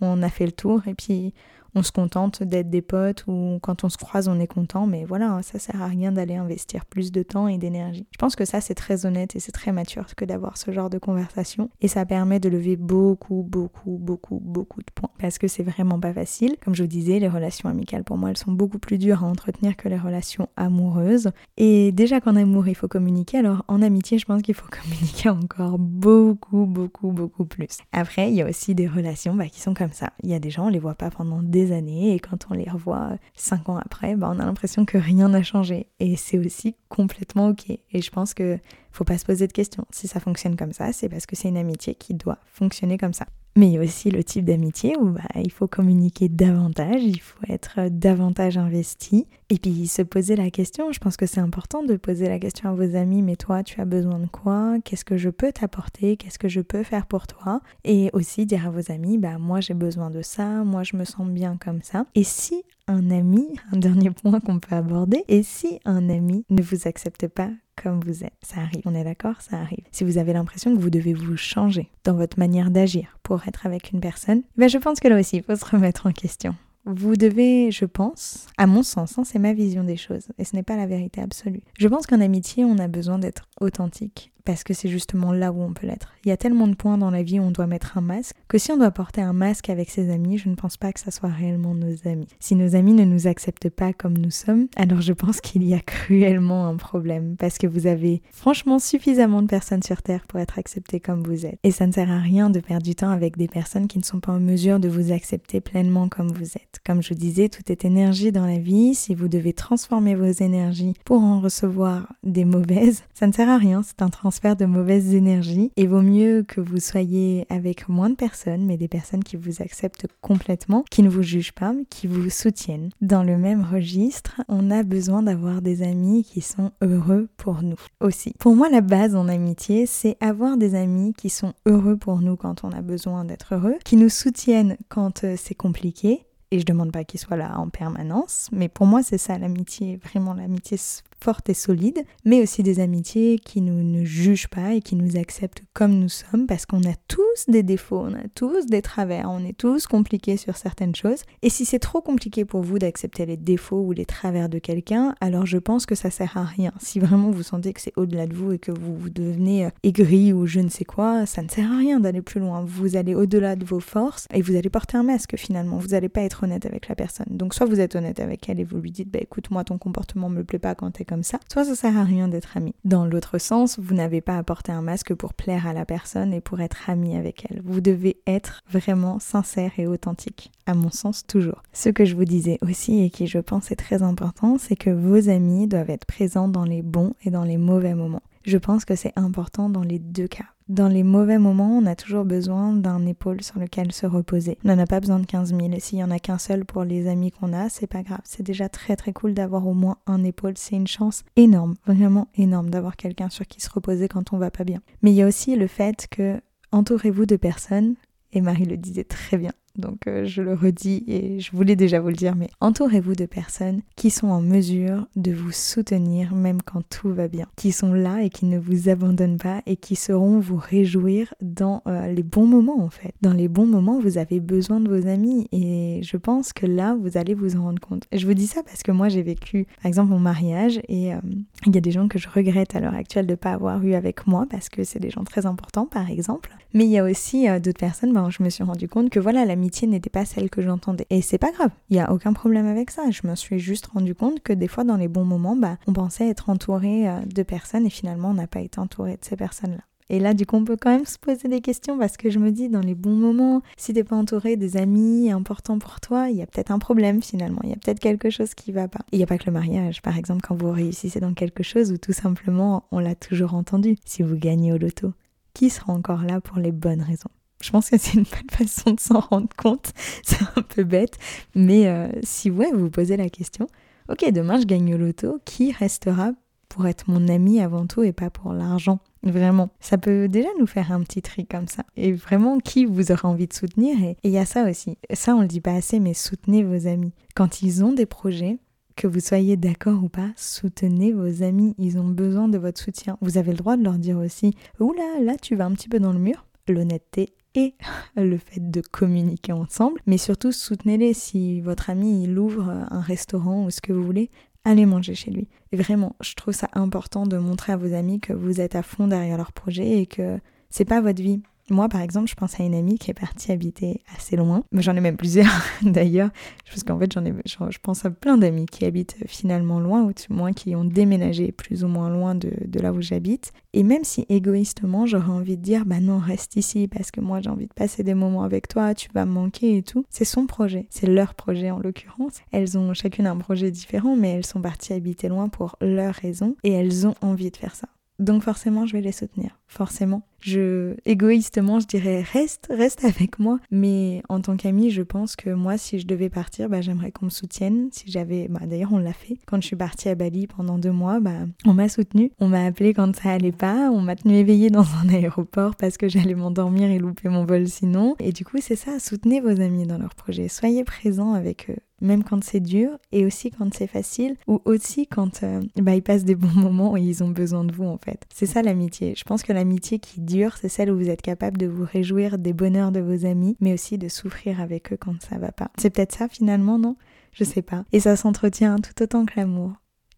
on 0.01 0.23
a 0.23 0.31
fait 0.31 0.47
le 0.47 0.53
tour 0.53 0.83
et 0.87 0.95
puis 0.95 1.35
on 1.75 1.83
se 1.83 1.93
contente 1.93 2.43
d'être 2.43 2.71
des 2.71 2.83
potes 2.83 3.25
ou 3.27 3.59
quand 3.63 3.85
on 3.85 3.89
se 3.89 3.97
croise 3.97 4.29
on 4.29 4.41
est 4.41 4.47
content, 4.47 4.87
mais 4.87 5.05
voilà, 5.05 5.41
ça 5.43 5.59
sert 5.59 5.81
à 5.83 5.87
rien 5.87 6.13
d'aller 6.13 6.37
investir 6.37 6.85
plus 6.87 7.13
de 7.13 7.23
temps 7.23 7.49
et 7.49 7.59
d'énergie. 7.59 8.07
Je 8.13 8.19
pense 8.19 8.37
que 8.37 8.45
ça 8.45 8.61
c'est 8.61 8.75
très 8.75 9.07
honnête 9.07 9.37
et 9.37 9.41
c'est 9.41 9.53
très 9.53 9.73
mature 9.73 10.07
que 10.17 10.25
d'avoir 10.25 10.57
ce 10.57 10.71
genre 10.73 10.91
de 10.91 10.99
conversation 10.99 11.71
et 11.81 11.89
ça 11.89 12.05
permet 12.05 12.41
de 12.41 12.49
lever 12.49 12.77
beaucoup, 12.77 13.47
beaucoup, 13.49 13.99
beaucoup, 13.99 14.41
beaucoup 14.41 14.81
de 14.81 14.91
points 14.95 15.11
parce 15.19 15.39
que 15.39 15.49
c'est 15.49 15.63
vraiment 15.63 16.01
pas 16.01 16.13
facile. 16.13 16.57
Comme 16.65 16.75
je 16.75 16.83
vous 16.83 16.89
disais, 16.89 17.19
les 17.19 17.29
relations 17.29 17.69
amicales 17.69 18.05
pour 18.05 18.19
moi 18.19 18.31
elles 18.31 18.37
sont 18.37 18.53
beaucoup 18.53 18.79
plus 18.79 18.99
dures 18.99 19.25
à 19.25 19.27
entretenir 19.27 19.77
que 19.77 19.89
les 19.89 19.99
relations 19.99 20.49
amoureuses 20.57 21.31
et 21.57 21.93
déjà 21.93 22.21
qu'en 22.21 22.37
amour 22.37 22.69
il 22.69 22.75
faut 22.75 22.89
communiquer, 22.89 23.39
alors 23.39 23.65
en 23.69 23.83
amitié 23.83 24.19
je 24.19 24.27
pense 24.27 24.43
qu'il 24.43 24.55
faut 24.55 24.69
communiquer 24.83 25.29
encore 25.29 25.79
beaucoup, 25.79 26.67
beaucoup, 26.67 27.13
beaucoup 27.13 27.45
plus. 27.45 27.79
Après 27.93 28.31
il 28.31 28.35
y 28.35 28.43
a 28.43 28.49
aussi 28.49 28.75
des 28.75 28.89
relations 28.89 29.35
bah, 29.35 29.49
qui 29.49 29.61
sont 29.61 29.75
comme 29.75 29.93
ça. 29.93 30.13
Il 30.23 30.31
y 30.31 30.35
a 30.35 30.39
des 30.39 30.51
gens 30.51 30.67
on 30.67 30.69
les 30.69 30.79
voit 30.79 30.95
pas 30.95 31.11
pendant 31.11 31.43
des 31.43 31.60
années 31.73 32.15
et 32.15 32.21
quand 32.21 32.47
on 32.51 32.55
les 32.55 32.69
revoit 32.69 33.17
cinq 33.35 33.69
ans 33.69 33.77
après, 33.77 34.17
bah, 34.17 34.31
on 34.35 34.39
a 34.39 34.45
l'impression 34.45 34.85
que 34.85 34.99
rien 34.99 35.29
n'a 35.29 35.43
changé 35.43 35.87
et 36.01 36.17
c'est 36.17 36.39
aussi 36.39 36.75
complètement 36.89 37.49
ok. 37.49 37.71
Et 37.71 38.03
je 38.03 38.11
pense 38.11 38.35
que 38.35 38.59
faut 38.93 39.05
pas 39.05 39.19
se 39.19 39.25
poser 39.25 39.47
de 39.47 39.53
questions. 39.53 39.85
Si 39.91 40.09
ça 40.09 40.21
fonctionne 40.21 40.57
comme 40.57 40.73
ça, 40.73 40.93
c'est 40.93 41.09
parce 41.09 41.27
que 41.27 41.37
c'est 41.37 41.49
une 41.49 41.57
amitié 41.57 41.95
qui 41.95 42.15
doit 42.15 42.39
fonctionner 42.47 42.99
comme 42.99 43.15
ça. 43.15 43.27
Mais 43.57 43.67
il 43.67 43.73
y 43.73 43.79
a 43.79 43.83
aussi 43.83 44.11
le 44.11 44.23
type 44.23 44.45
d'amitié 44.45 44.97
où 44.97 45.11
bah, 45.11 45.23
il 45.35 45.51
faut 45.51 45.67
communiquer 45.67 46.29
davantage, 46.29 47.03
il 47.03 47.21
faut 47.21 47.43
être 47.49 47.89
davantage 47.91 48.57
investi 48.59 49.27
et 49.49 49.59
puis 49.59 49.89
se 49.89 50.03
poser 50.03 50.37
la 50.37 50.51
question. 50.51 50.93
Je 50.93 51.01
pense 51.01 51.17
que 51.17 51.27
c'est 51.27 51.41
important 51.41 51.83
de 51.83 51.97
poser 51.97 52.29
la 52.29 52.39
question 52.39 52.71
à 52.71 52.75
vos 52.75 52.97
amis, 52.97 53.23
mais 53.23 53.37
toi, 53.37 53.63
tu 53.65 53.81
as 53.81 53.85
besoin 53.85 54.21
de 54.21 54.29
quoi? 54.29 54.77
Qu'est-ce 54.85 55.05
que 55.05 55.17
je 55.17 55.31
peux 55.31 55.51
t'apporter? 55.51 56.17
Qu'est-ce 56.17 56.39
que 56.39 56.49
je 56.49 56.61
peux 56.61 56.85
faire 56.85 57.07
pour 57.07 57.27
toi? 57.27 57.61
Et 57.85 58.11
aussi 58.13 58.47
dire 58.47 58.67
à 58.67 58.71
vos 58.71 58.93
amis, 58.93 59.19
bah 59.19 59.39
moi 59.39 59.61
j'ai 59.61 59.75
besoin 59.75 60.11
de 60.11 60.23
ça, 60.23 60.65
moi 60.65 60.83
je 60.85 60.97
me 60.97 61.05
sens 61.05 61.29
bien 61.29 61.57
comme 61.57 61.83
ça. 61.83 62.07
Et 62.15 62.25
si 62.25 62.63
un 62.91 63.11
ami, 63.11 63.47
un 63.73 63.77
dernier 63.79 64.11
point 64.11 64.41
qu'on 64.41 64.59
peut 64.59 64.75
aborder, 64.75 65.25
et 65.29 65.43
si 65.43 65.79
un 65.85 66.09
ami 66.09 66.45
ne 66.51 66.61
vous 66.61 66.89
accepte 66.89 67.29
pas 67.29 67.51
comme 67.81 68.01
vous 68.01 68.25
êtes. 68.25 68.35
Ça 68.43 68.61
arrive, 68.61 68.83
on 68.85 68.95
est 68.95 69.05
d'accord, 69.05 69.41
ça 69.41 69.59
arrive. 69.59 69.85
Si 69.91 70.05
vous 70.05 70.19
avez 70.19 70.33
l'impression 70.33 70.75
que 70.75 70.81
vous 70.81 70.91
devez 70.91 71.15
vous 71.15 71.37
changer 71.37 71.91
dans 72.05 72.15
votre 72.15 72.39
manière 72.39 72.71
d'agir 72.71 73.19
pour 73.23 73.47
être 73.47 73.65
avec 73.65 73.93
une 73.93 74.01
personne, 74.01 74.43
ben 74.57 74.69
je 74.69 74.79
pense 74.79 75.01
que 75.01 75.09
là 75.09 75.19
aussi, 75.19 75.37
il 75.37 75.43
faut 75.43 75.57
se 75.57 75.65
remettre 75.65 76.07
en 76.07 76.13
question. 76.13 76.55
Vous 76.97 77.15
devez, 77.15 77.71
je 77.71 77.85
pense, 77.85 78.47
à 78.59 78.67
mon 78.67 78.83
sens, 78.83 79.17
hein, 79.17 79.23
c'est 79.25 79.39
ma 79.39 79.53
vision 79.53 79.85
des 79.85 79.97
choses, 79.97 80.29
et 80.39 80.45
ce 80.45 80.57
n'est 80.57 80.65
pas 80.65 80.77
la 80.77 80.87
vérité 80.87 81.21
absolue. 81.21 81.63
Je 81.79 81.87
pense 81.87 82.07
qu'en 82.07 82.21
amitié, 82.21 82.65
on 82.65 82.79
a 82.79 82.89
besoin 82.89 83.19
d'être 83.19 83.49
authentique 83.61 84.33
parce 84.45 84.65
que 84.65 84.75
c'est 84.75 84.89
justement 84.89 85.33
là 85.33 85.53
où 85.53 85.63
on 85.63 85.73
peut 85.73 85.87
l'être. 85.87 86.13
Il 86.25 86.29
y 86.29 86.33
a 86.33 86.37
tellement 86.37 86.67
de 86.67 86.75
points 86.75 86.99
dans 86.99 87.11
la 87.11 87.23
vie 87.23 87.39
où 87.39 87.43
on 87.43 87.51
doit 87.51 87.67
mettre 87.67 87.97
un 87.97 88.01
masque 88.01 88.35
que 88.49 88.59
si 88.59 88.73
on 88.73 88.77
doit 88.77 88.91
porter 88.91 89.21
un 89.21 89.33
masque 89.33 89.71
avec 89.71 89.91
ses 89.91 90.11
amis, 90.11 90.39
je 90.39 90.49
ne 90.49 90.55
pense 90.55 90.77
pas 90.77 90.93
que 90.93 91.01
ça 91.01 91.11
soit 91.11 91.29
réellement 91.29 91.75
nos 91.75 91.95
amis. 92.09 92.27
Si 92.41 92.55
nos 92.55 92.75
amis 92.75 92.93
ne 92.93 93.05
nous 93.05 93.27
acceptent 93.27 93.71
pas 93.71 93.93
comme 93.93 94.19
nous 94.19 94.31
sommes, 94.31 94.67
alors 94.77 95.01
je 95.01 95.13
pense 95.13 95.41
qu'il 95.41 95.63
y 95.65 95.75
a 95.75 95.81
cruellement 95.81 96.67
un 96.67 96.77
problème 96.77 97.37
parce 97.39 97.59
que 97.59 97.67
vous 97.67 97.87
avez 97.87 98.23
franchement 98.33 98.79
suffisamment 98.79 99.43
de 99.43 99.47
personnes 99.47 99.83
sur 99.83 100.03
Terre 100.03 100.27
pour 100.27 100.41
être 100.41 100.59
acceptés 100.59 101.01
comme 101.01 101.23
vous 101.23 101.47
êtes. 101.47 101.59
Et 101.63 101.71
ça 101.71 101.87
ne 101.87 101.93
sert 101.93 102.11
à 102.11 102.19
rien 102.19 102.51
de 102.51 102.61
perdre 102.61 102.85
du 102.85 102.95
temps 102.95 103.11
avec 103.11 103.37
des 103.37 103.49
personnes 103.49 103.87
qui 103.87 103.99
ne 103.99 104.05
sont 104.05 104.21
pas 104.21 104.33
en 104.33 104.41
mesure 104.41 104.81
de 104.81 104.89
vous 104.89 105.13
accepter 105.13 105.61
pleinement 105.61 106.09
comme 106.09 106.33
vous 106.33 106.57
êtes. 106.57 106.80
Comme 106.85 107.03
je 107.03 107.11
vous 107.11 107.21
disais, 107.21 107.49
tout 107.49 107.71
est 107.71 107.85
énergie 107.85 108.33
dans 108.33 108.47
la 108.47 108.59
vie. 108.59 108.95
Si 108.95 109.15
vous 109.15 109.29
devez 109.29 109.53
transformer 109.53 110.15
vos 110.15 110.31
énergies 110.31 110.95
pour 111.05 111.23
en 111.23 111.41
recevoir 111.41 112.13
des 112.23 112.45
mauvaises, 112.45 113.03
ça 113.15 113.27
ne 113.27 113.33
sert 113.33 113.49
à 113.49 113.59
rien. 113.59 113.83
C'est 113.83 114.03
un 114.03 114.09
transfert 114.09 114.57
de 114.57 114.65
mauvaises 114.65 115.15
énergies 115.15 115.73
et 115.77 115.87
vaut 115.87 116.03
mieux 116.03 116.43
que 116.43 116.61
vous 116.61 116.81
soyez 116.81 117.47
avec 117.51 117.89
moins 117.89 118.11
de 118.11 118.15
personnes, 118.15 118.65
mais 118.65 118.77
des 118.77 118.89
personnes 118.89 119.25
qui 119.25 119.37
vous 119.37 119.63
acceptent 119.63 120.07
complètement, 120.21 120.85
qui 120.91 121.03
ne 121.03 121.11
vous 121.11 121.23
jugent 121.23 121.53
pas, 121.53 121.75
qui 121.91 122.07
vous 122.07 122.31
soutiennent. 122.31 122.91
Dans 123.01 123.23
le 123.23 123.37
même 123.37 123.63
registre, 123.63 124.41
on 124.49 124.71
a 124.71 124.83
besoin 124.83 125.23
d'avoir 125.23 125.63
des 125.63 125.83
amis 125.83 126.25
qui 126.25 126.41
sont 126.41 126.73
heureux 126.81 127.29
pour 127.37 127.63
nous 127.63 127.81
aussi. 128.01 128.33
Pour 128.39 128.57
moi, 128.57 128.71
la 128.71 128.81
base 128.81 129.15
en 129.15 129.29
amitié, 129.29 129.87
c'est 129.87 130.17
avoir 130.21 130.57
des 130.57 130.75
amis 130.75 131.13
qui 131.13 131.29
sont 131.29 131.53
heureux 131.67 131.97
pour 131.97 132.21
nous 132.21 132.37
quand 132.37 132.65
on 132.65 132.71
a 132.71 132.81
besoin 132.81 133.25
d'être 133.25 133.55
heureux, 133.55 133.77
qui 133.85 133.97
nous 133.97 134.09
soutiennent 134.09 134.77
quand 134.89 135.25
euh, 135.25 135.35
c'est 135.37 135.55
compliqué 135.55 136.27
et 136.51 136.61
je 136.61 136.65
demande 136.65 136.93
pas 136.93 137.05
qu'ils 137.05 137.21
soient 137.21 137.37
là 137.37 137.59
en 137.59 137.69
permanence, 137.69 138.49
mais 138.53 138.69
pour 138.69 138.87
moi 138.87 139.03
c'est 139.03 139.19
ça 139.19 139.39
l'amitié, 139.39 139.99
vraiment 140.03 140.35
l'amitié 140.35 140.77
forte 141.23 141.49
et 141.51 141.55
solide, 141.55 142.05
mais 142.25 142.43
aussi 142.43 142.63
des 142.63 142.81
amitiés 142.81 143.39
qui 143.39 143.61
nous 143.61 143.83
ne 143.83 144.05
jugent 144.05 144.49
pas 144.49 144.75
et 144.75 144.81
qui 144.81 144.97
nous 144.97 145.17
acceptent 145.17 145.63
comme 145.75 145.93
nous 145.93 146.09
sommes 146.09 146.47
parce 146.47 146.67
qu'on 146.67 146.83
a 146.85 146.95
tous 147.09 147.21
des 147.49 147.63
défauts, 147.63 148.01
on 148.01 148.15
a 148.15 148.29
tous 148.35 148.67
des 148.67 148.83
travers, 148.83 149.31
on 149.31 149.45
est 149.45 149.57
tous 149.57 149.87
compliqués 149.87 150.37
sur 150.37 150.57
certaines 150.57 150.95
choses. 150.95 151.23
Et 151.43 151.51
si 151.51 151.65
c'est 151.65 151.79
trop 151.79 152.01
compliqué 152.01 152.45
pour 152.45 152.63
vous 152.63 152.79
d'accepter 152.79 153.27
les 153.27 153.37
défauts 153.37 153.81
ou 153.81 153.93
les 153.93 154.07
travers 154.07 154.49
de 154.49 154.59
quelqu'un, 154.59 155.15
alors 155.21 155.47
je 155.47 155.59
pense 155.59 155.87
que 155.87 155.95
ça 155.95 156.11
sert 156.11 156.37
à 156.37 156.45
rien. 156.45 156.73
Si 156.81 157.01
vraiment 157.01 157.31
vous 157.31 157.43
sentez 157.43 157.73
que 157.73 157.81
c'est 157.81 157.93
au-delà 157.97 158.27
de 158.27 158.35
vous 158.35 158.53
et 158.53 158.59
que 158.59 158.73
vous, 158.73 158.97
vous 158.97 159.11
devenez 159.11 159.67
euh, 159.67 159.71
aigri 159.83 160.33
ou 160.33 160.47
je 160.47 160.61
ne 160.61 160.69
sais 160.69 160.85
quoi, 160.85 161.27
ça 161.27 161.43
ne 161.43 161.49
sert 161.49 161.71
à 161.71 161.77
rien 161.77 162.01
d'aller 162.01 162.23
plus 162.23 162.41
loin. 162.41 162.65
Vous 162.67 162.97
allez 162.97 163.15
au-delà 163.15 163.57
de 163.57 163.65
vos 163.65 163.81
forces 163.81 164.27
et 164.33 164.43
vous 164.43 164.57
allez 164.57 164.71
porter 164.71 164.97
un 164.97 165.03
masque 165.03 165.37
finalement. 165.37 165.77
Vous 165.77 165.89
n'allez 165.89 166.09
pas 166.09 166.23
être 166.23 166.40
honnête 166.43 166.67
avec 166.67 166.89
la 166.89 166.95
personne. 166.95 167.27
Donc 167.31 167.55
soit 167.55 167.67
vous 167.67 167.81
êtes 167.81 167.97
honnête 167.97 168.21
avec 168.21 168.49
elle 168.49 168.61
et 168.61 168.65
vous 168.65 168.79
lui 168.79 168.91
dites 168.91 169.11
bah 169.11 169.19
écoute 169.21 169.51
moi 169.51 169.65
ton 169.65 169.79
comportement 169.79 170.29
me 170.29 170.45
plaît 170.45 170.59
pas 170.59 170.75
quand 170.75 170.91
t'es 170.91 171.05
comme 171.05 171.23
ça, 171.23 171.39
soit 171.51 171.65
ça 171.65 171.75
sert 171.75 171.97
à 171.97 172.05
rien 172.05 172.29
d'être 172.29 172.57
ami. 172.57 172.75
Dans 172.85 173.07
l'autre 173.07 173.39
sens, 173.39 173.79
vous 173.79 173.95
n'avez 173.95 174.21
pas 174.21 174.39
à 174.39 174.43
porter 174.43 174.73
un 174.73 174.83
masque 174.83 175.15
pour 175.15 175.35
plaire 175.35 175.67
à 175.67 175.73
la 175.73 175.85
personne 175.85 176.33
et 176.33 176.41
pour 176.41 176.61
être 176.61 176.91
ami 176.91 177.17
avec 177.17 177.47
elle. 177.51 177.63
Vous 177.65 177.81
devez 177.81 178.19
être 178.27 178.63
vraiment 178.71 179.19
sincère 179.19 179.73
et 179.79 179.87
authentique, 179.87 180.51
à 180.67 180.75
mon 180.75 180.91
sens 180.91 181.27
toujours. 181.27 181.63
Ce 181.73 181.89
que 181.89 182.05
je 182.05 182.15
vous 182.15 182.25
disais 182.25 182.59
aussi 182.63 183.03
et 183.03 183.11
qui 183.11 183.27
je 183.27 183.39
pense 183.39 183.71
est 183.71 183.77
très 183.77 184.03
important, 184.03 184.59
c'est 184.59 184.77
que 184.77 184.91
vos 184.91 185.29
amis 185.29 185.67
doivent 185.67 185.91
être 185.91 186.07
présents 186.07 186.49
dans 186.49 186.65
les 186.65 186.83
bons 186.83 187.15
et 187.25 187.31
dans 187.31 187.45
les 187.45 187.59
mauvais 187.59 187.95
moments. 187.95 188.23
Je 188.45 188.57
pense 188.57 188.85
que 188.85 188.97
c'est 188.97 189.13
important 189.17 189.69
dans 189.69 189.83
les 189.83 189.99
deux 189.99 190.29
cas 190.29 190.47
Dans 190.71 190.87
les 190.87 191.03
mauvais 191.03 191.41
moments, 191.41 191.79
on 191.79 191.85
a 191.85 191.97
toujours 191.97 192.25
besoin 192.25 192.73
d'un 192.73 193.05
épaule 193.05 193.43
sur 193.43 193.59
lequel 193.59 193.91
se 193.91 194.07
reposer. 194.07 194.57
On 194.65 194.69
n'en 194.69 194.79
a 194.79 194.87
pas 194.87 195.01
besoin 195.01 195.19
de 195.19 195.27
15 195.27 195.49
000 195.49 195.73
et 195.73 195.81
s'il 195.81 195.99
y 195.99 196.05
en 196.05 196.13
a 196.13 196.21
qu'un 196.21 196.39
seul 196.39 196.65
pour 196.65 196.85
les 196.85 197.09
amis 197.09 197.33
qu'on 197.33 197.53
a, 197.53 197.69
c'est 197.69 197.89
pas 197.89 198.05
grave. 198.05 198.21
C'est 198.23 198.45
déjà 198.45 198.69
très 198.69 198.95
très 198.95 199.13
cool 199.13 199.35
d'avoir 199.35 199.67
au 199.67 199.75
moins 199.75 199.97
un 200.07 200.23
épaule. 200.23 200.53
C'est 200.55 200.77
une 200.77 200.87
chance 200.87 201.25
énorme, 201.35 201.75
vraiment 201.89 202.29
énorme 202.37 202.71
d'avoir 202.71 202.97
quelqu'un 202.97 203.31
sur 203.31 203.49
qui 203.49 203.61
se 203.61 203.69
reposer 203.69 204.07
quand 204.07 204.33
on 204.33 204.39
va 204.39 204.53
pas 204.53 204.63
bien. 204.63 204.79
Mais 205.03 205.11
il 205.11 205.17
y 205.17 205.23
a 205.23 205.27
aussi 205.27 205.57
le 205.57 205.67
fait 205.67 206.07
que 206.09 206.41
entourez-vous 206.71 207.27
de 207.27 207.35
personnes 207.35 207.97
et 208.33 208.41
Marie 208.41 208.65
le 208.65 208.77
disait 208.77 209.03
très 209.03 209.39
bien. 209.39 209.51
Donc 209.77 210.07
euh, 210.07 210.25
je 210.25 210.43
le 210.43 210.55
redis 210.55 211.05
et 211.07 211.41
je 211.41 211.53
voulais 211.53 211.77
déjà 211.77 212.01
vous 212.01 212.09
le 212.09 212.15
dire, 212.15 212.35
mais 212.35 212.49
entourez-vous 212.61 213.15
de 213.15 213.27
personnes 213.27 213.83
qui 213.97 214.11
sont 214.11 214.29
en 214.29 214.41
mesure 214.41 215.07
de 215.17 215.33
vous 215.33 215.53
soutenir 215.53 216.35
même 216.35 216.61
quand 216.63 216.83
tout 216.89 217.13
va 217.13 217.29
bien, 217.29 217.47
qui 217.57 217.73
sont 217.73 217.93
là 217.93 218.23
et 218.23 218.31
qui 218.31 218.47
ne 218.47 218.59
vous 218.59 218.89
abandonnent 218.89 219.39
pas 219.39 219.63
et 219.67 219.77
qui 219.77 219.97
sauront 219.97 220.39
vous 220.39 220.57
réjouir 220.57 221.33
dans 221.41 221.83
euh, 221.87 222.09
les 222.09 222.23
bons 222.23 222.47
moments 222.47 222.83
en 222.83 222.91
fait. 222.91 223.15
Dans 223.23 223.33
les 223.33 223.49
bons 223.49 223.67
moments, 223.67 224.01
vous 224.01 224.19
avez 224.19 224.41
besoin 224.41 224.81
de 224.81 224.89
vos 224.89 225.07
amis 225.07 225.49
et 225.53 226.01
je 226.03 226.17
pense 226.17 226.53
que 226.53 226.67
là, 226.67 226.97
vous 227.01 227.17
allez 227.17 227.35
vous 227.35 227.57
en 227.57 227.63
rendre 227.63 227.81
compte. 227.81 228.05
Je 228.13 228.27
vous 228.27 228.35
dis 228.35 228.47
ça 228.47 228.63
parce 228.63 228.83
que 228.83 228.93
moi 228.93 229.09
j'ai 229.09 229.23
vécu 229.23 229.67
par 229.77 229.87
exemple 229.87 230.11
mon 230.11 230.19
mariage 230.19 230.81
et 230.89 231.15
euh, 231.15 231.19
il 231.67 231.75
y 231.75 231.79
a 231.79 231.81
des 231.81 231.91
gens 231.91 232.09
que 232.09 232.19
je 232.19 232.29
regrette 232.29 232.75
à 232.75 232.81
l'heure 232.81 232.95
actuelle 232.95 233.27
de 233.27 233.33
ne 233.33 233.37
pas 233.37 233.53
avoir 233.53 233.83
eu 233.85 233.95
avec 233.95 234.27
moi 234.27 234.47
parce 234.51 234.69
que 234.69 234.85
c'est 234.85 235.01
des 235.01 235.11
gens 235.11 235.25
très 235.25 235.47
importants 235.47 235.87
par 235.87 236.11
exemple. 236.11 236.51
Mais 236.73 236.85
il 236.85 236.91
y 236.91 236.99
a 236.99 237.05
aussi 237.05 237.47
d'autres 237.61 237.81
personnes, 237.81 238.13
ben, 238.13 238.31
je 238.31 238.43
me 238.43 238.49
suis 238.49 238.63
rendu 238.63 238.89
compte 238.89 239.11
que 239.11 239.19
voilà, 239.19 239.45
la 239.45 239.57
n'était 239.87 240.11
pas 240.11 240.25
celle 240.25 240.51
que 240.51 240.63
j'entendais. 240.63 241.07
Et 241.11 241.23
c'est 241.23 241.39
pas 241.39 241.53
grave, 241.53 241.71
il 241.89 241.97
y 241.97 242.01
a 242.01 242.13
aucun 242.13 242.33
problème 242.33 242.67
avec 242.67 242.91
ça. 242.91 243.11
Je 243.11 243.27
me 243.27 243.35
suis 243.35 243.59
juste 243.59 243.87
rendu 243.87 244.15
compte 244.15 244.41
que 244.41 244.53
des 244.53 244.69
fois, 244.69 244.85
dans 244.85 244.97
les 244.97 245.09
bons 245.09 245.25
moments, 245.25 245.57
bah, 245.57 245.79
on 245.87 245.93
pensait 245.93 246.29
être 246.29 246.51
entouré 246.51 247.09
euh, 247.09 247.21
de 247.27 247.43
personnes 247.43 247.87
et 247.87 247.91
finalement, 247.91 248.31
on 248.31 248.35
n'a 248.35 248.47
pas 248.47 248.61
été 248.61 248.79
entouré 248.79 249.13
de 249.13 249.25
ces 249.25 249.37
personnes-là. 249.37 249.83
Et 250.13 250.19
là, 250.19 250.35
du 250.35 250.45
coup, 250.45 250.57
on 250.57 250.65
peut 250.65 250.77
quand 250.79 250.91
même 250.91 251.07
se 251.07 251.19
poser 251.19 251.47
des 251.47 251.61
questions 251.61 251.97
parce 251.97 252.17
que 252.17 252.31
je 252.31 252.41
me 252.41 252.51
dis, 252.51 252.69
dans 252.69 252.81
les 252.81 252.97
bons 252.97 253.15
moments, 253.15 253.63
si 253.77 253.93
t'es 253.93 254.03
pas 254.03 254.17
entouré 254.17 254.57
des 254.57 254.77
amis 254.77 255.31
importants 255.31 255.79
pour 255.79 256.01
toi, 256.01 256.29
il 256.31 256.37
y 256.37 256.43
a 256.43 256.47
peut-être 256.47 256.73
un 256.73 256.81
problème 256.81 257.23
finalement. 257.23 257.61
Il 257.63 257.71
y 257.71 257.73
a 257.73 257.77
peut-être 257.77 258.01
quelque 258.01 258.29
chose 258.29 258.55
qui 258.55 258.73
va 258.73 258.89
pas. 258.89 259.05
Il 259.13 259.19
n'y 259.19 259.23
a 259.23 259.29
pas 259.29 259.39
que 259.39 259.47
le 259.47 259.53
mariage, 259.53 260.03
par 260.03 260.19
exemple, 260.19 260.43
quand 260.43 260.57
vous 260.57 260.73
réussissez 260.73 261.21
dans 261.21 261.33
quelque 261.33 261.63
chose 261.63 261.93
ou 261.93 261.97
tout 261.97 262.13
simplement, 262.13 262.83
on 262.91 262.99
l'a 262.99 263.15
toujours 263.15 263.55
entendu, 263.55 263.97
si 264.05 264.25
vous 264.25 264.37
gagnez 264.37 264.73
au 264.73 264.79
loto. 264.79 265.13
Qui 265.55 265.71
sera 265.71 265.93
encore 265.93 266.25
là 266.25 266.41
pour 266.41 266.59
les 266.59 266.73
bonnes 266.73 267.03
raisons? 267.03 267.31
Je 267.61 267.71
pense 267.71 267.91
que 267.91 267.99
c'est 267.99 268.15
une 268.15 268.25
bonne 268.25 268.51
façon 268.51 268.93
de 268.93 269.01
s'en 269.01 269.21
rendre 269.21 269.49
compte. 269.57 269.93
C'est 270.23 270.43
un 270.57 270.63
peu 270.63 270.85
bête. 270.85 271.19
Mais 271.55 271.87
euh, 271.87 272.09
si 272.23 272.51
vous 272.51 272.65
vous 272.73 272.91
posez 272.91 273.17
la 273.17 273.29
question, 273.29 273.67
ok, 274.09 274.31
demain 274.33 274.61
je 274.61 274.67
gagne 274.67 274.95
au 274.95 274.99
loto, 274.99 275.41
qui 275.45 275.73
restera 275.73 276.33
pour 276.69 276.87
être 276.87 277.11
mon 277.11 277.29
ami 277.29 277.61
avant 277.61 277.87
tout 277.87 278.03
et 278.03 278.13
pas 278.13 278.31
pour 278.31 278.53
l'argent? 278.53 279.01
Vraiment, 279.23 279.71
ça 279.81 279.99
peut 279.99 280.29
déjà 280.29 280.49
nous 280.59 280.67
faire 280.67 280.93
un 280.93 281.03
petit 281.03 281.21
tri 281.21 281.47
comme 281.47 281.69
ça. 281.69 281.85
Et 281.97 282.13
vraiment, 282.13 282.59
qui 282.59 282.87
vous 282.87 283.13
aura 283.13 283.29
envie 283.29 283.49
de 283.49 283.53
soutenir? 283.53 284.03
Et 284.03 284.17
il 284.23 284.31
y 284.31 284.39
a 284.39 284.47
ça 284.47 284.69
aussi. 284.69 284.97
Ça, 285.13 285.35
on 285.35 285.43
le 285.43 285.49
dit 285.49 285.61
pas 285.61 285.75
assez, 285.75 286.01
mais 286.01 286.15
soutenez 286.15 286.63
vos 286.63 286.87
amis. 286.87 287.13
Quand 287.35 287.61
ils 287.63 287.85
ont 287.85 287.93
des 287.93 288.07
projets, 288.07 288.59
que 288.97 289.07
vous 289.07 289.21
soyez 289.21 289.57
d'accord 289.57 290.05
ou 290.05 290.09
pas, 290.09 290.31
soutenez 290.37 291.13
vos 291.13 291.43
amis. 291.43 291.75
Ils 291.79 291.99
ont 291.99 292.09
besoin 292.09 292.49
de 292.49 292.59
votre 292.59 292.81
soutien. 292.81 293.17
Vous 293.21 293.39
avez 293.39 293.53
le 293.53 293.57
droit 293.57 293.77
de 293.77 293.83
leur 293.83 293.99
dire 293.99 294.19
aussi 294.19 294.55
Oula, 294.79 295.21
là, 295.23 295.37
tu 295.41 295.57
vas 295.57 295.65
un 295.65 295.73
petit 295.73 295.89
peu 295.89 295.99
dans 295.99 296.13
le 296.13 296.19
mur. 296.19 296.45
L'honnêteté 296.69 297.33
et 297.55 297.75
le 298.17 298.39
fait 298.39 298.71
de 298.71 298.81
communiquer 298.81 299.53
ensemble. 299.53 300.01
Mais 300.07 300.19
surtout, 300.19 300.53
soutenez-les. 300.53 301.15
Si 301.15 301.61
votre 301.61 301.91
ami 301.91 302.25
il 302.25 302.39
ouvre 302.39 302.71
un 302.91 303.01
restaurant 303.01 303.65
ou 303.65 303.71
ce 303.71 303.81
que 303.81 303.93
vous 303.93 304.05
voulez, 304.05 304.31
allez 304.65 304.87
manger 304.87 305.15
chez 305.15 305.31
lui. 305.31 305.49
Et 305.73 305.77
vraiment, 305.77 306.17
je 306.21 306.35
trouve 306.35 306.55
ça 306.55 306.69
important 306.73 307.27
de 307.27 307.39
montrer 307.39 307.73
à 307.73 307.77
vos 307.77 307.95
amis 307.95 308.21
que 308.21 308.33
vous 308.33 308.61
êtes 308.61 308.75
à 308.75 308.83
fond 308.83 309.07
derrière 309.07 309.37
leur 309.37 309.53
projet 309.53 310.01
et 310.01 310.07
que 310.07 310.39
c'est 310.69 310.85
pas 310.85 311.01
votre 311.01 311.23
vie. 311.23 311.43
Moi, 311.71 311.89
par 311.89 312.01
exemple, 312.01 312.29
je 312.29 312.35
pense 312.35 312.59
à 312.59 312.65
une 312.65 312.75
amie 312.75 312.99
qui 312.99 313.11
est 313.11 313.15
partie 313.15 313.53
habiter 313.53 314.03
assez 314.17 314.37
loin. 314.37 314.65
J'en 314.73 314.97
ai 314.97 315.01
même 315.01 315.17
plusieurs, 315.17 315.63
d'ailleurs. 315.83 316.31
Parce 316.69 316.83
qu'en 316.83 316.99
fait, 316.99 317.13
j'en 317.13 317.25
ai, 317.25 317.33
je 317.45 317.79
pense 317.81 318.05
à 318.05 318.11
plein 318.11 318.37
d'amis 318.37 318.67
qui 318.67 318.85
habitent 318.85 319.17
finalement 319.27 319.79
loin, 319.79 320.03
ou 320.03 320.13
du 320.13 320.25
moins 320.31 320.53
qui 320.53 320.75
ont 320.75 320.85
déménagé 320.85 321.53
plus 321.53 321.85
ou 321.85 321.89
moins 321.89 322.11
loin 322.11 322.35
de, 322.35 322.53
de 322.67 322.81
là 322.81 322.93
où 322.93 323.01
j'habite. 323.01 323.53
Et 323.73 323.85
même 323.85 324.03
si 324.03 324.27
égoïstement, 324.29 325.07
j'aurais 325.07 325.31
envie 325.31 325.57
de 325.57 325.63
dire, 325.63 325.87
bah 325.87 326.01
non, 326.01 326.19
reste 326.19 326.57
ici 326.57 326.89
parce 326.89 327.11
que 327.13 327.21
moi 327.21 327.41
j'ai 327.41 327.51
envie 327.51 327.69
de 327.69 327.73
passer 327.73 328.03
des 328.03 328.15
moments 328.15 328.43
avec 328.43 328.67
toi, 328.67 328.95
tu 328.95 329.09
vas 329.15 329.25
me 329.25 329.33
manquer 329.33 329.77
et 329.77 329.83
tout. 329.83 330.05
C'est 330.11 330.25
son 330.25 330.47
projet, 330.47 330.87
c'est 330.91 331.07
leur 331.07 331.35
projet 331.35 331.71
en 331.71 331.79
l'occurrence. 331.79 332.41
Elles 332.51 332.77
ont 332.77 332.93
chacune 332.95 333.27
un 333.27 333.37
projet 333.37 333.71
différent, 333.71 334.17
mais 334.17 334.31
elles 334.31 334.47
sont 334.47 334.61
parties 334.61 334.93
habiter 334.93 335.29
loin 335.29 335.49
pour 335.49 335.77
leurs 335.81 336.15
raisons 336.15 336.57
et 336.65 336.73
elles 336.73 337.07
ont 337.07 337.15
envie 337.21 337.51
de 337.51 337.57
faire 337.57 337.77
ça. 337.77 337.89
Donc 338.21 338.43
forcément, 338.43 338.87
je 338.87 338.93
vais 338.93 339.01
les 339.01 339.13
soutenir. 339.13 339.59
Forcément. 339.67 340.23
Je, 340.41 340.95
égoïstement, 341.05 341.81
je 341.81 341.87
dirais 341.87 342.23
reste, 342.23 342.69
reste 342.71 343.05
avec 343.05 343.39
moi. 343.39 343.59
Mais 343.71 344.23
en 344.29 344.41
tant 344.41 344.57
qu'amie, 344.57 344.91
je 344.91 345.03
pense 345.03 345.37
que 345.37 345.51
moi, 345.51 345.79
si 345.79 345.99
je 345.99 346.07
devais 346.07 346.29
partir, 346.29 346.69
bah, 346.69 346.83
j'aimerais 346.83 347.13
qu'on 347.13 347.27
me 347.27 347.31
soutienne. 347.31 347.89
Si 347.93 348.11
j'avais, 348.11 348.49
bah, 348.49 348.61
d'ailleurs, 348.67 348.93
on 348.93 348.99
l'a 348.99 349.15
fait. 349.15 349.39
Quand 349.47 349.61
je 349.61 349.67
suis 349.67 349.77
partie 349.77 350.11
à 350.11 350.15
Bali 350.15 350.47
pendant 350.47 350.79
deux 350.79 350.93
mois, 350.93 351.19
bah, 351.19 351.47
on 351.65 351.73
m'a 351.73 351.89
soutenue. 351.89 352.31
On 352.41 352.49
m'a 352.49 352.65
appelé 352.67 352.93
quand 352.93 353.15
ça 353.17 353.31
allait 353.31 353.53
pas. 353.53 353.91
On 353.91 354.03
m'a 354.03 354.17
tenu 354.17 354.35
éveillée 354.35 354.69
dans 354.71 354.87
un 355.03 355.09
aéroport 355.09 355.77
parce 355.77 355.97
que 355.97 356.09
j'allais 356.09 356.35
m'endormir 356.35 356.91
et 356.91 356.99
louper 356.99 357.31
mon 357.31 357.47
vol 357.47 357.67
sinon. 357.69 358.17
Et 358.19 358.33
du 358.33 358.45
coup, 358.45 358.59
c'est 358.61 358.77
ça. 358.77 358.99
Soutenez 358.99 359.41
vos 359.41 359.61
amis 359.61 359.87
dans 359.87 359.99
leurs 359.99 360.15
projets. 360.15 360.49
Soyez 360.49 360.85
présents 360.85 361.33
avec 361.33 361.71
eux 361.71 361.77
même 362.01 362.25
quand 362.25 362.43
c'est 362.43 362.61
dur 362.61 362.91
et 363.13 363.25
aussi 363.25 363.51
quand 363.51 363.73
c'est 363.75 363.87
facile 363.87 364.37
ou 364.47 364.61
aussi 364.65 365.07
quand 365.07 365.43
euh, 365.43 365.61
bah, 365.77 365.95
ils 365.95 366.03
passent 366.03 366.25
des 366.25 366.35
bons 366.35 366.49
moments 366.55 366.97
et 366.97 367.03
ils 367.03 367.23
ont 367.23 367.31
besoin 367.31 367.65
de 367.65 367.73
vous 367.73 367.85
en 367.85 367.99
fait. 367.99 368.27
C'est 368.33 368.47
ça 368.47 368.63
l'amitié. 368.63 369.15
Je 369.17 369.25
pense 369.25 369.43
que 369.43 369.53
l'amitié 369.53 369.99
qui 369.99 370.21
dure, 370.21 370.57
c'est 370.57 370.69
celle 370.69 370.91
où 370.91 370.99
vous 370.99 371.11
êtes 371.11 371.23
capable 371.23 371.59
de 371.59 371.67
vous 371.67 371.85
réjouir 371.85 372.39
des 372.39 372.53
bonheurs 372.53 372.93
de 372.93 373.01
vos 373.01 373.27
amis, 373.27 373.57
mais 373.61 373.73
aussi 373.73 373.99
de 373.99 374.09
souffrir 374.09 374.61
avec 374.61 374.93
eux 374.93 374.99
quand 374.99 375.21
ça 375.23 375.39
va 375.39 375.53
pas. 375.53 375.71
C'est 375.79 375.91
peut-être 375.91 376.15
ça 376.15 376.29
finalement, 376.29 376.79
non? 376.79 376.97
Je 377.33 377.45
sais 377.45 377.63
pas. 377.63 377.85
Et 377.93 378.01
ça 378.01 378.17
s'entretient 378.17 378.77
tout 378.79 379.03
autant 379.03 379.25
que 379.25 379.35
l'amour. 379.37 379.73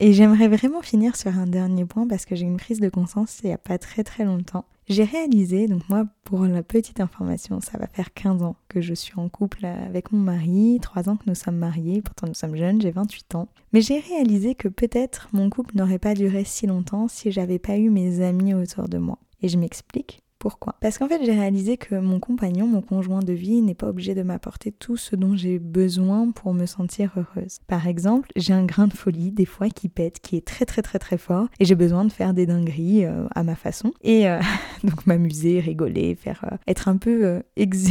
Et 0.05 0.12
j'aimerais 0.12 0.49
vraiment 0.49 0.83
finir 0.83 1.15
sur 1.15 1.38
un 1.38 1.47
dernier 1.47 1.85
point 1.85 2.09
parce 2.09 2.25
que 2.25 2.35
j'ai 2.35 2.45
une 2.45 2.57
prise 2.57 2.81
de 2.81 2.88
conscience 2.88 3.38
il 3.45 3.47
n'y 3.47 3.53
a 3.53 3.59
pas 3.59 3.79
très 3.79 4.03
très 4.03 4.25
longtemps. 4.25 4.65
J'ai 4.88 5.05
réalisé, 5.05 5.69
donc 5.69 5.88
moi 5.88 6.07
pour 6.25 6.45
la 6.45 6.65
petite 6.65 6.99
information, 6.99 7.61
ça 7.61 7.79
va 7.79 7.87
faire 7.87 8.12
15 8.12 8.43
ans 8.43 8.57
que 8.67 8.81
je 8.81 8.95
suis 8.95 9.12
en 9.17 9.29
couple 9.29 9.65
avec 9.65 10.11
mon 10.11 10.19
mari, 10.19 10.81
3 10.83 11.09
ans 11.09 11.15
que 11.17 11.23
nous 11.29 11.37
sommes 11.37 11.57
mariés, 11.57 12.03
pourtant 12.03 12.27
nous 12.27 12.35
sommes 12.35 12.57
jeunes, 12.57 12.83
j'ai 12.83 12.91
28 12.91 13.37
ans. 13.37 13.47
Mais 13.73 13.81
j'ai 13.81 14.01
réalisé 14.01 14.57
que 14.57 14.67
peut-être 14.67 15.29
mon 15.33 15.49
couple 15.51 15.77
n'aurait 15.77 16.01
pas 16.01 16.15
duré 16.15 16.43
si 16.43 16.67
longtemps 16.67 17.07
si 17.07 17.31
j'avais 17.31 17.61
pas 17.61 17.77
eu 17.77 17.88
mes 17.88 18.23
amis 18.23 18.55
autour 18.55 18.88
de 18.88 18.99
moi. 18.99 19.21
Et 19.41 19.49
je 19.49 19.57
m'explique. 19.57 20.21
Pourquoi 20.43 20.75
Parce 20.81 20.99
qu'en 20.99 21.07
fait, 21.07 21.25
j'ai 21.25 21.31
réalisé 21.31 21.77
que 21.77 21.95
mon 21.95 22.19
compagnon, 22.19 22.67
mon 22.67 22.83
conjoint 22.83 23.21
de 23.21 23.33
vie, 23.33 23.63
n'est 23.63 23.77
pas 23.77 23.87
obligé 23.87 24.17
de 24.17 24.25
m'apporter 24.25 24.73
tout 24.73 24.97
ce 24.97 25.15
dont 25.15 25.37
j'ai 25.37 25.61
besoin 25.61 26.33
pour 26.33 26.53
me 26.53 26.67
sentir 26.67 27.13
heureuse. 27.17 27.61
Par 27.69 27.87
exemple, 27.87 28.29
j'ai 28.35 28.53
un 28.53 28.65
grain 28.65 28.89
de 28.89 28.93
folie, 28.93 29.31
des 29.31 29.45
fois, 29.45 29.69
qui 29.69 29.89
pète, 29.89 30.19
qui 30.19 30.37
est 30.37 30.45
très 30.45 30.65
très 30.65 30.83
très 30.83 30.99
très 30.99 31.17
fort, 31.17 31.47
et 31.61 31.65
j'ai 31.65 31.77
besoin 31.77 32.05
de 32.05 32.11
faire 32.11 32.35
des 32.35 32.47
dingueries 32.47 33.05
euh, 33.05 33.29
à 33.37 33.45
ma 33.45 33.55
façon. 33.55 33.93
Et 34.03 34.29
euh, 34.29 34.41
donc 34.83 35.07
m'amuser, 35.07 35.61
rigoler, 35.61 36.17
faire 36.17 36.45
euh, 36.51 36.57
être 36.67 36.89
un 36.89 36.97
peu 36.97 37.41
ex, 37.55 37.91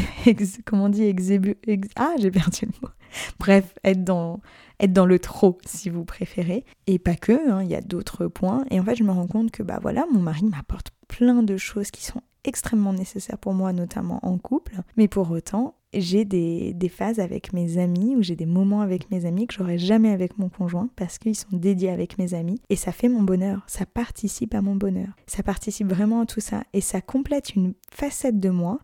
comment 0.65 0.87
on 0.87 0.89
dit 0.89 1.03
exébu, 1.03 1.55
ah 1.95 2.15
j'ai 2.19 2.31
perdu 2.31 2.65
le 2.65 2.73
mot. 2.81 2.93
Bref, 3.39 3.75
être 3.85 4.03
dans 4.03 4.41
être 4.81 4.91
dans 4.91 5.05
le 5.05 5.19
trop 5.19 5.57
si 5.65 5.89
vous 5.89 6.03
préférez 6.03 6.65
et 6.87 6.99
pas 6.99 7.15
que 7.15 7.49
hein, 7.49 7.63
il 7.63 7.69
y 7.69 7.75
a 7.75 7.81
d'autres 7.81 8.27
points 8.27 8.65
et 8.71 8.79
en 8.79 8.83
fait 8.83 8.95
je 8.95 9.03
me 9.03 9.11
rends 9.11 9.27
compte 9.27 9.51
que 9.51 9.61
bah 9.61 9.77
voilà 9.79 10.05
mon 10.11 10.21
mari 10.21 10.43
m'apporte 10.45 10.87
plein 11.07 11.43
de 11.43 11.55
choses 11.55 11.91
qui 11.91 12.03
sont 12.03 12.21
extrêmement 12.45 12.93
nécessaire 12.93 13.37
pour 13.37 13.53
moi, 13.53 13.73
notamment 13.73 14.19
en 14.23 14.37
couple. 14.37 14.81
Mais 14.97 15.07
pour 15.07 15.31
autant, 15.31 15.75
j'ai 15.93 16.25
des, 16.25 16.73
des, 16.73 16.89
phases 16.89 17.19
avec 17.19 17.53
mes 17.53 17.77
amis 17.77 18.15
ou 18.15 18.21
j'ai 18.21 18.35
des 18.35 18.45
moments 18.45 18.81
avec 18.81 19.11
mes 19.11 19.25
amis 19.25 19.47
que 19.47 19.53
j'aurais 19.53 19.77
jamais 19.77 20.11
avec 20.11 20.37
mon 20.37 20.49
conjoint 20.49 20.89
parce 20.95 21.17
qu'ils 21.17 21.35
sont 21.35 21.55
dédiés 21.55 21.89
avec 21.89 22.17
mes 22.17 22.33
amis. 22.33 22.61
Et 22.69 22.75
ça 22.75 22.91
fait 22.91 23.09
mon 23.09 23.23
bonheur, 23.23 23.63
ça 23.67 23.85
participe 23.85 24.55
à 24.55 24.61
mon 24.61 24.75
bonheur, 24.75 25.09
ça 25.27 25.43
participe 25.43 25.87
vraiment 25.87 26.21
à 26.21 26.25
tout 26.25 26.39
ça. 26.39 26.63
Et 26.73 26.81
ça 26.81 27.01
complète 27.01 27.55
une 27.55 27.73
facette 27.89 28.39
de 28.39 28.49
moi 28.49 28.79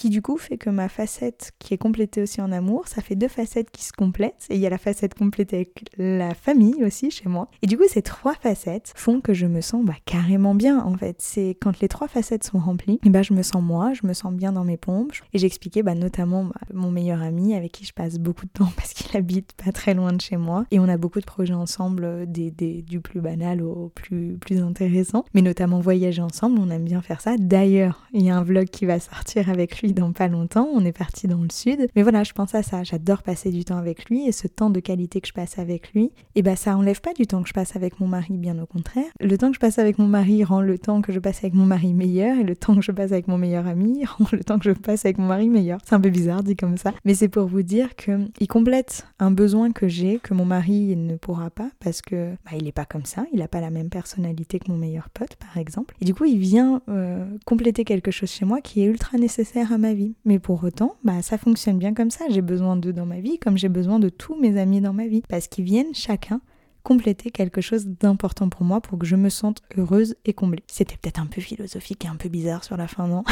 qui 0.00 0.08
du 0.08 0.22
coup 0.22 0.38
fait 0.38 0.56
que 0.56 0.70
ma 0.70 0.88
facette 0.88 1.52
qui 1.58 1.74
est 1.74 1.78
complétée 1.78 2.22
aussi 2.22 2.40
en 2.40 2.52
amour, 2.52 2.88
ça 2.88 3.02
fait 3.02 3.16
deux 3.16 3.28
facettes 3.28 3.70
qui 3.70 3.84
se 3.84 3.92
complètent 3.92 4.46
et 4.48 4.54
il 4.54 4.60
y 4.60 4.66
a 4.66 4.70
la 4.70 4.78
facette 4.78 5.12
complétée 5.12 5.56
avec 5.56 5.84
la 5.98 6.32
famille 6.32 6.82
aussi 6.82 7.10
chez 7.10 7.28
moi. 7.28 7.50
Et 7.60 7.66
du 7.66 7.76
coup 7.76 7.84
ces 7.86 8.00
trois 8.00 8.32
facettes 8.32 8.94
font 8.96 9.20
que 9.20 9.34
je 9.34 9.44
me 9.44 9.60
sens 9.60 9.84
bah, 9.84 9.92
carrément 10.06 10.54
bien 10.54 10.82
en 10.82 10.96
fait. 10.96 11.16
C'est 11.18 11.54
quand 11.60 11.80
les 11.80 11.88
trois 11.88 12.08
facettes 12.08 12.44
sont 12.44 12.58
remplies, 12.58 12.98
et 13.04 13.10
bah, 13.10 13.20
je 13.20 13.34
me 13.34 13.42
sens 13.42 13.62
moi, 13.62 13.92
je 13.92 14.06
me 14.06 14.14
sens 14.14 14.32
bien 14.32 14.52
dans 14.52 14.64
mes 14.64 14.78
pompes. 14.78 15.12
Et 15.34 15.38
j'expliquais 15.38 15.82
bah, 15.82 15.94
notamment 15.94 16.44
bah, 16.44 16.60
mon 16.72 16.90
meilleur 16.90 17.20
ami 17.20 17.54
avec 17.54 17.72
qui 17.72 17.84
je 17.84 17.92
passe 17.92 18.18
beaucoup 18.18 18.46
de 18.46 18.52
temps 18.52 18.72
parce 18.76 18.94
qu'il 18.94 19.14
habite 19.14 19.52
pas 19.62 19.70
très 19.70 19.92
loin 19.92 20.14
de 20.14 20.20
chez 20.22 20.38
moi 20.38 20.64
et 20.70 20.80
on 20.80 20.88
a 20.88 20.96
beaucoup 20.96 21.20
de 21.20 21.26
projets 21.26 21.52
ensemble, 21.52 22.04
euh, 22.04 22.24
des, 22.26 22.50
des, 22.50 22.80
du 22.80 23.00
plus 23.00 23.20
banal 23.20 23.60
au 23.60 23.92
plus, 23.94 24.38
plus 24.40 24.62
intéressant, 24.62 25.26
mais 25.34 25.42
notamment 25.42 25.80
voyager 25.80 26.22
ensemble, 26.22 26.58
on 26.58 26.70
aime 26.70 26.84
bien 26.84 27.02
faire 27.02 27.20
ça. 27.20 27.36
D'ailleurs, 27.36 28.06
il 28.14 28.22
y 28.22 28.30
a 28.30 28.36
un 28.38 28.42
vlog 28.42 28.68
qui 28.68 28.86
va 28.86 28.98
sortir 28.98 29.50
avec 29.50 29.82
lui 29.82 29.89
dans 29.92 30.12
pas 30.12 30.28
longtemps, 30.28 30.68
on 30.72 30.84
est 30.84 30.96
parti 30.96 31.26
dans 31.26 31.42
le 31.42 31.50
sud. 31.50 31.88
Mais 31.96 32.02
voilà, 32.02 32.24
je 32.24 32.32
pense 32.32 32.54
à 32.54 32.62
ça, 32.62 32.82
j'adore 32.82 33.22
passer 33.22 33.50
du 33.50 33.64
temps 33.64 33.76
avec 33.76 34.08
lui 34.08 34.26
et 34.26 34.32
ce 34.32 34.48
temps 34.48 34.70
de 34.70 34.80
qualité 34.80 35.20
que 35.20 35.28
je 35.28 35.32
passe 35.32 35.58
avec 35.58 35.92
lui, 35.92 36.04
et 36.04 36.12
eh 36.36 36.42
ben 36.42 36.56
ça 36.56 36.76
enlève 36.76 37.00
pas 37.00 37.12
du 37.12 37.26
temps 37.26 37.42
que 37.42 37.48
je 37.48 37.54
passe 37.54 37.76
avec 37.76 38.00
mon 38.00 38.06
mari, 38.06 38.36
bien 38.36 38.58
au 38.58 38.66
contraire. 38.66 39.04
Le 39.20 39.36
temps 39.36 39.48
que 39.48 39.54
je 39.54 39.60
passe 39.60 39.78
avec 39.78 39.98
mon 39.98 40.06
mari 40.06 40.44
rend 40.44 40.60
le 40.60 40.78
temps 40.78 41.02
que 41.02 41.12
je 41.12 41.18
passe 41.18 41.38
avec 41.38 41.54
mon 41.54 41.66
mari 41.66 41.94
meilleur 41.94 42.38
et 42.38 42.44
le 42.44 42.56
temps 42.56 42.74
que 42.74 42.82
je 42.82 42.92
passe 42.92 43.12
avec 43.12 43.28
mon 43.28 43.38
meilleur 43.38 43.66
ami 43.66 44.04
rend 44.18 44.26
le 44.32 44.44
temps 44.44 44.58
que 44.58 44.64
je 44.64 44.72
passe 44.72 45.04
avec 45.04 45.18
mon 45.18 45.26
mari 45.26 45.48
meilleur. 45.48 45.78
C'est 45.84 45.94
un 45.94 46.00
peu 46.00 46.10
bizarre 46.10 46.42
dit 46.42 46.56
comme 46.56 46.76
ça, 46.76 46.92
mais 47.04 47.14
c'est 47.14 47.28
pour 47.28 47.46
vous 47.46 47.62
dire 47.62 47.96
que 47.96 48.18
il 48.38 48.48
complète 48.48 49.06
un 49.18 49.30
besoin 49.30 49.72
que 49.72 49.88
j'ai 49.88 50.18
que 50.18 50.34
mon 50.34 50.44
mari 50.44 50.96
ne 50.96 51.16
pourra 51.16 51.50
pas 51.50 51.70
parce 51.80 52.02
que 52.02 52.34
bah, 52.44 52.52
il 52.58 52.66
est 52.66 52.72
pas 52.72 52.84
comme 52.84 53.04
ça, 53.04 53.24
il 53.32 53.42
a 53.42 53.48
pas 53.48 53.60
la 53.60 53.70
même 53.70 53.88
personnalité 53.90 54.58
que 54.58 54.70
mon 54.70 54.76
meilleur 54.78 55.10
pote 55.10 55.36
par 55.36 55.56
exemple. 55.56 55.94
Et 56.00 56.04
du 56.04 56.14
coup, 56.14 56.24
il 56.24 56.38
vient 56.38 56.82
euh, 56.88 57.24
compléter 57.44 57.84
quelque 57.84 58.10
chose 58.10 58.30
chez 58.30 58.44
moi 58.44 58.60
qui 58.60 58.82
est 58.82 58.86
ultra 58.86 59.18
nécessaire 59.18 59.69
ma 59.78 59.94
vie. 59.94 60.14
Mais 60.24 60.38
pour 60.38 60.62
autant, 60.64 60.96
bah 61.04 61.22
ça 61.22 61.38
fonctionne 61.38 61.78
bien 61.78 61.94
comme 61.94 62.10
ça. 62.10 62.26
J'ai 62.30 62.42
besoin 62.42 62.76
d'eux 62.76 62.92
dans 62.92 63.06
ma 63.06 63.20
vie 63.20 63.38
comme 63.38 63.58
j'ai 63.58 63.68
besoin 63.68 63.98
de 63.98 64.08
tous 64.08 64.38
mes 64.40 64.58
amis 64.58 64.80
dans 64.80 64.92
ma 64.92 65.06
vie 65.06 65.22
parce 65.28 65.48
qu'ils 65.48 65.64
viennent 65.64 65.94
chacun 65.94 66.40
compléter 66.82 67.30
quelque 67.30 67.60
chose 67.60 67.86
d'important 67.86 68.48
pour 68.48 68.64
moi 68.64 68.80
pour 68.80 68.98
que 68.98 69.06
je 69.06 69.16
me 69.16 69.28
sente 69.28 69.62
heureuse 69.76 70.16
et 70.24 70.32
comblée. 70.32 70.62
C'était 70.66 70.96
peut-être 70.96 71.20
un 71.20 71.26
peu 71.26 71.40
philosophique 71.40 72.04
et 72.04 72.08
un 72.08 72.16
peu 72.16 72.28
bizarre 72.28 72.64
sur 72.64 72.76
la 72.76 72.88
fin, 72.88 73.06
non? 73.06 73.22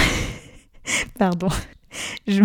Pardon. 1.18 1.48
Je 2.26 2.42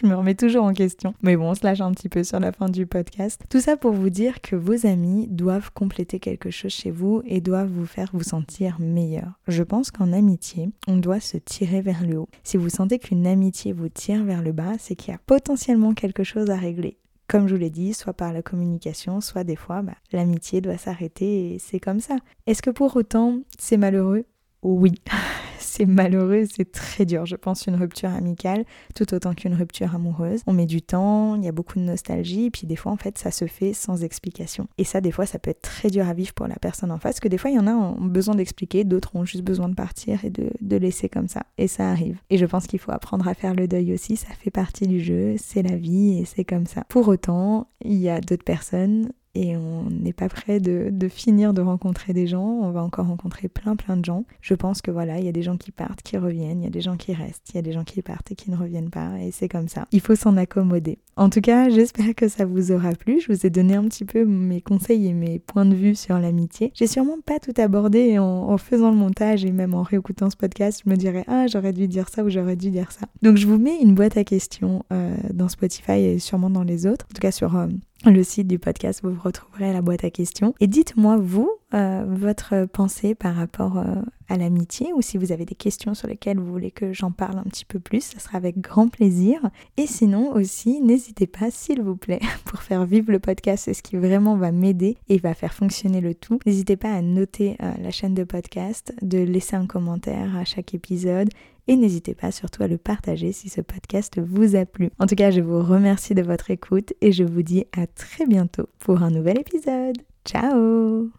je 0.00 0.06
me 0.06 0.14
remets 0.14 0.34
toujours 0.34 0.64
en 0.64 0.72
question. 0.72 1.14
Mais 1.22 1.36
bon, 1.36 1.50
on 1.50 1.54
se 1.54 1.64
lâche 1.64 1.80
un 1.80 1.92
petit 1.92 2.08
peu 2.08 2.24
sur 2.24 2.40
la 2.40 2.52
fin 2.52 2.68
du 2.68 2.86
podcast. 2.86 3.42
Tout 3.48 3.60
ça 3.60 3.76
pour 3.76 3.92
vous 3.92 4.10
dire 4.10 4.40
que 4.40 4.56
vos 4.56 4.86
amis 4.86 5.26
doivent 5.28 5.72
compléter 5.72 6.20
quelque 6.20 6.50
chose 6.50 6.72
chez 6.72 6.90
vous 6.90 7.22
et 7.24 7.40
doivent 7.40 7.70
vous 7.70 7.86
faire 7.86 8.10
vous 8.12 8.22
sentir 8.22 8.76
meilleur. 8.78 9.38
Je 9.48 9.62
pense 9.62 9.90
qu'en 9.90 10.12
amitié, 10.12 10.68
on 10.86 10.96
doit 10.96 11.20
se 11.20 11.36
tirer 11.36 11.80
vers 11.80 12.06
le 12.06 12.18
haut. 12.18 12.28
Si 12.42 12.56
vous 12.56 12.68
sentez 12.68 12.98
qu'une 12.98 13.26
amitié 13.26 13.72
vous 13.72 13.88
tire 13.88 14.24
vers 14.24 14.42
le 14.42 14.52
bas, 14.52 14.74
c'est 14.78 14.96
qu'il 14.96 15.12
y 15.12 15.14
a 15.14 15.20
potentiellement 15.26 15.94
quelque 15.94 16.24
chose 16.24 16.50
à 16.50 16.56
régler 16.56 16.98
comme 17.28 17.48
je 17.48 17.54
vous 17.54 17.60
l'ai 17.60 17.70
dit, 17.70 17.92
soit 17.92 18.12
par 18.12 18.32
la 18.32 18.42
communication, 18.42 19.20
soit 19.20 19.42
des 19.42 19.56
fois, 19.56 19.82
bah, 19.82 19.96
l'amitié 20.12 20.60
doit 20.60 20.78
s'arrêter 20.78 21.54
et 21.54 21.58
c'est 21.58 21.80
comme 21.80 21.98
ça. 21.98 22.16
Est-ce 22.46 22.62
que 22.62 22.70
pour 22.70 22.94
autant 22.96 23.40
c'est 23.58 23.76
malheureux? 23.76 24.26
Oui. 24.66 24.94
c'est 25.60 25.86
malheureux, 25.86 26.44
c'est 26.50 26.72
très 26.72 27.04
dur, 27.04 27.24
je 27.24 27.36
pense, 27.36 27.66
une 27.66 27.76
rupture 27.76 28.08
amicale, 28.08 28.64
tout 28.96 29.14
autant 29.14 29.32
qu'une 29.32 29.54
rupture 29.54 29.94
amoureuse. 29.94 30.40
On 30.46 30.52
met 30.52 30.66
du 30.66 30.82
temps, 30.82 31.36
il 31.36 31.44
y 31.44 31.48
a 31.48 31.52
beaucoup 31.52 31.78
de 31.78 31.84
nostalgie, 31.84 32.46
et 32.46 32.50
puis 32.50 32.66
des 32.66 32.74
fois, 32.74 32.90
en 32.90 32.96
fait, 32.96 33.16
ça 33.16 33.30
se 33.30 33.46
fait 33.46 33.74
sans 33.74 34.02
explication. 34.02 34.66
Et 34.76 34.84
ça, 34.84 35.00
des 35.00 35.12
fois, 35.12 35.24
ça 35.24 35.38
peut 35.38 35.50
être 35.50 35.62
très 35.62 35.88
dur 35.88 36.08
à 36.08 36.14
vivre 36.14 36.34
pour 36.34 36.48
la 36.48 36.56
personne 36.56 36.90
en 36.90 36.98
face, 36.98 37.20
que 37.20 37.28
des 37.28 37.38
fois, 37.38 37.50
il 37.50 37.56
y 37.56 37.60
en 37.60 37.68
a 37.68 37.74
ont 37.74 37.94
besoin 38.00 38.34
d'expliquer, 38.34 38.82
d'autres 38.82 39.14
ont 39.14 39.24
juste 39.24 39.44
besoin 39.44 39.68
de 39.68 39.74
partir 39.74 40.24
et 40.24 40.30
de, 40.30 40.50
de 40.60 40.76
laisser 40.76 41.08
comme 41.08 41.28
ça. 41.28 41.44
Et 41.58 41.68
ça 41.68 41.90
arrive. 41.90 42.18
Et 42.30 42.38
je 42.38 42.46
pense 42.46 42.66
qu'il 42.66 42.80
faut 42.80 42.92
apprendre 42.92 43.28
à 43.28 43.34
faire 43.34 43.54
le 43.54 43.68
deuil 43.68 43.92
aussi, 43.92 44.16
ça 44.16 44.28
fait 44.40 44.50
partie 44.50 44.88
du 44.88 44.98
jeu, 44.98 45.36
c'est 45.38 45.62
la 45.62 45.76
vie 45.76 46.18
et 46.18 46.24
c'est 46.24 46.44
comme 46.44 46.66
ça. 46.66 46.82
Pour 46.88 47.06
autant, 47.06 47.68
il 47.84 47.98
y 47.98 48.08
a 48.08 48.20
d'autres 48.20 48.44
personnes 48.44 49.12
et 49.36 49.54
on 49.56 49.90
n'est 49.90 50.14
pas 50.14 50.28
prêt 50.28 50.60
de, 50.60 51.08
finir 51.08 51.52
de 51.52 51.60
rencontrer 51.60 52.12
des 52.14 52.26
gens. 52.26 52.44
On 52.62 52.70
va 52.70 52.82
encore 52.82 53.06
rencontrer 53.06 53.48
plein 53.48 53.76
plein 53.76 53.96
de 53.96 54.04
gens. 54.04 54.24
Je 54.40 54.54
pense 54.54 54.80
que 54.80 54.90
voilà, 54.90 55.18
il 55.18 55.26
y 55.26 55.28
a 55.28 55.32
des 55.32 55.42
gens 55.42 55.56
qui 55.56 55.72
partent, 55.72 56.02
qui 56.02 56.16
reviennent, 56.16 56.62
il 56.62 56.64
y 56.64 56.68
a 56.68 56.70
des 56.70 56.80
gens 56.80 56.96
qui 56.96 57.12
restent, 57.12 57.50
il 57.50 57.56
y 57.56 57.58
a 57.58 57.62
des 57.62 57.72
gens 57.72 57.84
qui 57.84 58.00
partent 58.02 58.32
et 58.32 58.34
qui 58.34 58.50
ne 58.50 58.56
reviennent 58.56 58.90
pas 58.90 59.18
et 59.20 59.30
c'est 59.30 59.48
comme 59.48 59.68
ça. 59.68 59.86
Il 59.92 60.00
faut 60.00 60.14
s'en 60.14 60.36
accommoder. 60.36 60.98
En 61.16 61.30
tout 61.30 61.40
cas, 61.40 61.68
j'espère 61.68 62.14
que 62.14 62.28
ça 62.28 62.44
vous 62.44 62.72
aura 62.72 62.92
plu. 62.92 63.20
Je 63.20 63.32
vous 63.32 63.46
ai 63.46 63.50
donné 63.50 63.74
un 63.74 63.84
petit 63.84 64.04
peu 64.04 64.24
mes 64.24 64.60
conseils 64.60 65.06
et 65.06 65.12
mes 65.12 65.38
points 65.38 65.66
de 65.66 65.74
vue 65.74 65.94
sur 65.94 66.18
l'amitié. 66.18 66.72
J'ai 66.74 66.86
sûrement 66.86 67.18
pas 67.24 67.38
tout 67.38 67.54
abordé 67.58 68.18
en, 68.18 68.56
faisant 68.58 68.90
le 68.90 68.96
montage 68.96 69.44
et 69.44 69.52
même 69.52 69.74
en 69.74 69.82
réécoutant 69.82 70.30
ce 70.30 70.36
podcast, 70.36 70.82
je 70.84 70.90
me 70.90 70.96
dirais 70.96 71.24
ah 71.28 71.46
j'aurais 71.46 71.74
dû 71.74 71.88
dire 71.88 72.08
ça 72.08 72.24
ou 72.24 72.30
j'aurais 72.30 72.56
dû 72.56 72.70
dire 72.70 72.90
ça. 72.90 73.06
Donc 73.20 73.36
je 73.36 73.46
vous 73.46 73.58
mets 73.58 73.78
une 73.82 73.94
boîte 73.94 74.16
à 74.16 74.24
questions 74.24 74.82
euh, 74.92 75.14
dans 75.32 75.48
Spotify 75.48 76.00
et 76.00 76.18
sûrement 76.18 76.48
dans 76.48 76.62
les 76.62 76.86
autres. 76.86 77.06
En 77.10 77.14
tout 77.14 77.20
cas 77.20 77.30
sur 77.30 77.54
euh, 77.56 77.66
le 78.04 78.22
site 78.22 78.46
du 78.46 78.58
podcast, 78.58 79.00
vous 79.02 79.16
retrouverez 79.20 79.72
la 79.72 79.82
boîte 79.82 80.04
à 80.04 80.10
questions. 80.10 80.54
Et 80.60 80.66
dites-moi, 80.66 81.16
vous, 81.16 81.50
euh, 81.74 82.04
votre 82.06 82.66
pensée 82.66 83.14
par 83.14 83.34
rapport 83.34 83.78
euh, 83.78 83.84
à 84.28 84.36
l'amitié 84.36 84.92
ou 84.94 85.02
si 85.02 85.16
vous 85.16 85.32
avez 85.32 85.44
des 85.44 85.54
questions 85.54 85.94
sur 85.94 86.06
lesquelles 86.06 86.38
vous 86.38 86.52
voulez 86.52 86.70
que 86.70 86.92
j'en 86.92 87.10
parle 87.10 87.38
un 87.38 87.44
petit 87.44 87.64
peu 87.64 87.80
plus, 87.80 88.02
ça 88.02 88.18
sera 88.18 88.36
avec 88.36 88.60
grand 88.60 88.88
plaisir. 88.88 89.40
Et 89.76 89.86
sinon 89.86 90.32
aussi, 90.32 90.80
n'hésitez 90.80 91.26
pas, 91.26 91.50
s'il 91.50 91.82
vous 91.82 91.96
plaît, 91.96 92.20
pour 92.44 92.62
faire 92.62 92.84
vivre 92.84 93.10
le 93.10 93.18
podcast, 93.18 93.64
c'est 93.64 93.74
ce 93.74 93.82
qui 93.82 93.96
vraiment 93.96 94.36
va 94.36 94.52
m'aider 94.52 94.96
et 95.08 95.18
va 95.18 95.34
faire 95.34 95.54
fonctionner 95.54 96.00
le 96.00 96.14
tout. 96.14 96.38
N'hésitez 96.46 96.76
pas 96.76 96.92
à 96.92 97.02
noter 97.02 97.56
euh, 97.62 97.72
la 97.82 97.90
chaîne 97.90 98.14
de 98.14 98.24
podcast, 98.24 98.94
de 99.02 99.18
laisser 99.18 99.56
un 99.56 99.66
commentaire 99.66 100.36
à 100.36 100.44
chaque 100.44 100.74
épisode 100.74 101.30
et 101.68 101.76
n'hésitez 101.76 102.14
pas 102.14 102.30
surtout 102.30 102.62
à 102.62 102.68
le 102.68 102.78
partager 102.78 103.32
si 103.32 103.48
ce 103.48 103.60
podcast 103.60 104.20
vous 104.20 104.56
a 104.56 104.64
plu. 104.64 104.90
En 104.98 105.06
tout 105.06 105.14
cas, 105.14 105.30
je 105.30 105.40
vous 105.40 105.62
remercie 105.62 106.14
de 106.14 106.22
votre 106.22 106.50
écoute 106.50 106.92
et 107.00 107.12
je 107.12 107.24
vous 107.24 107.42
dis 107.42 107.64
à 107.76 107.86
très 107.86 108.26
bientôt 108.26 108.68
pour 108.78 109.02
un 109.02 109.10
nouvel 109.10 109.38
épisode. 109.38 109.96
Ciao 110.24 111.10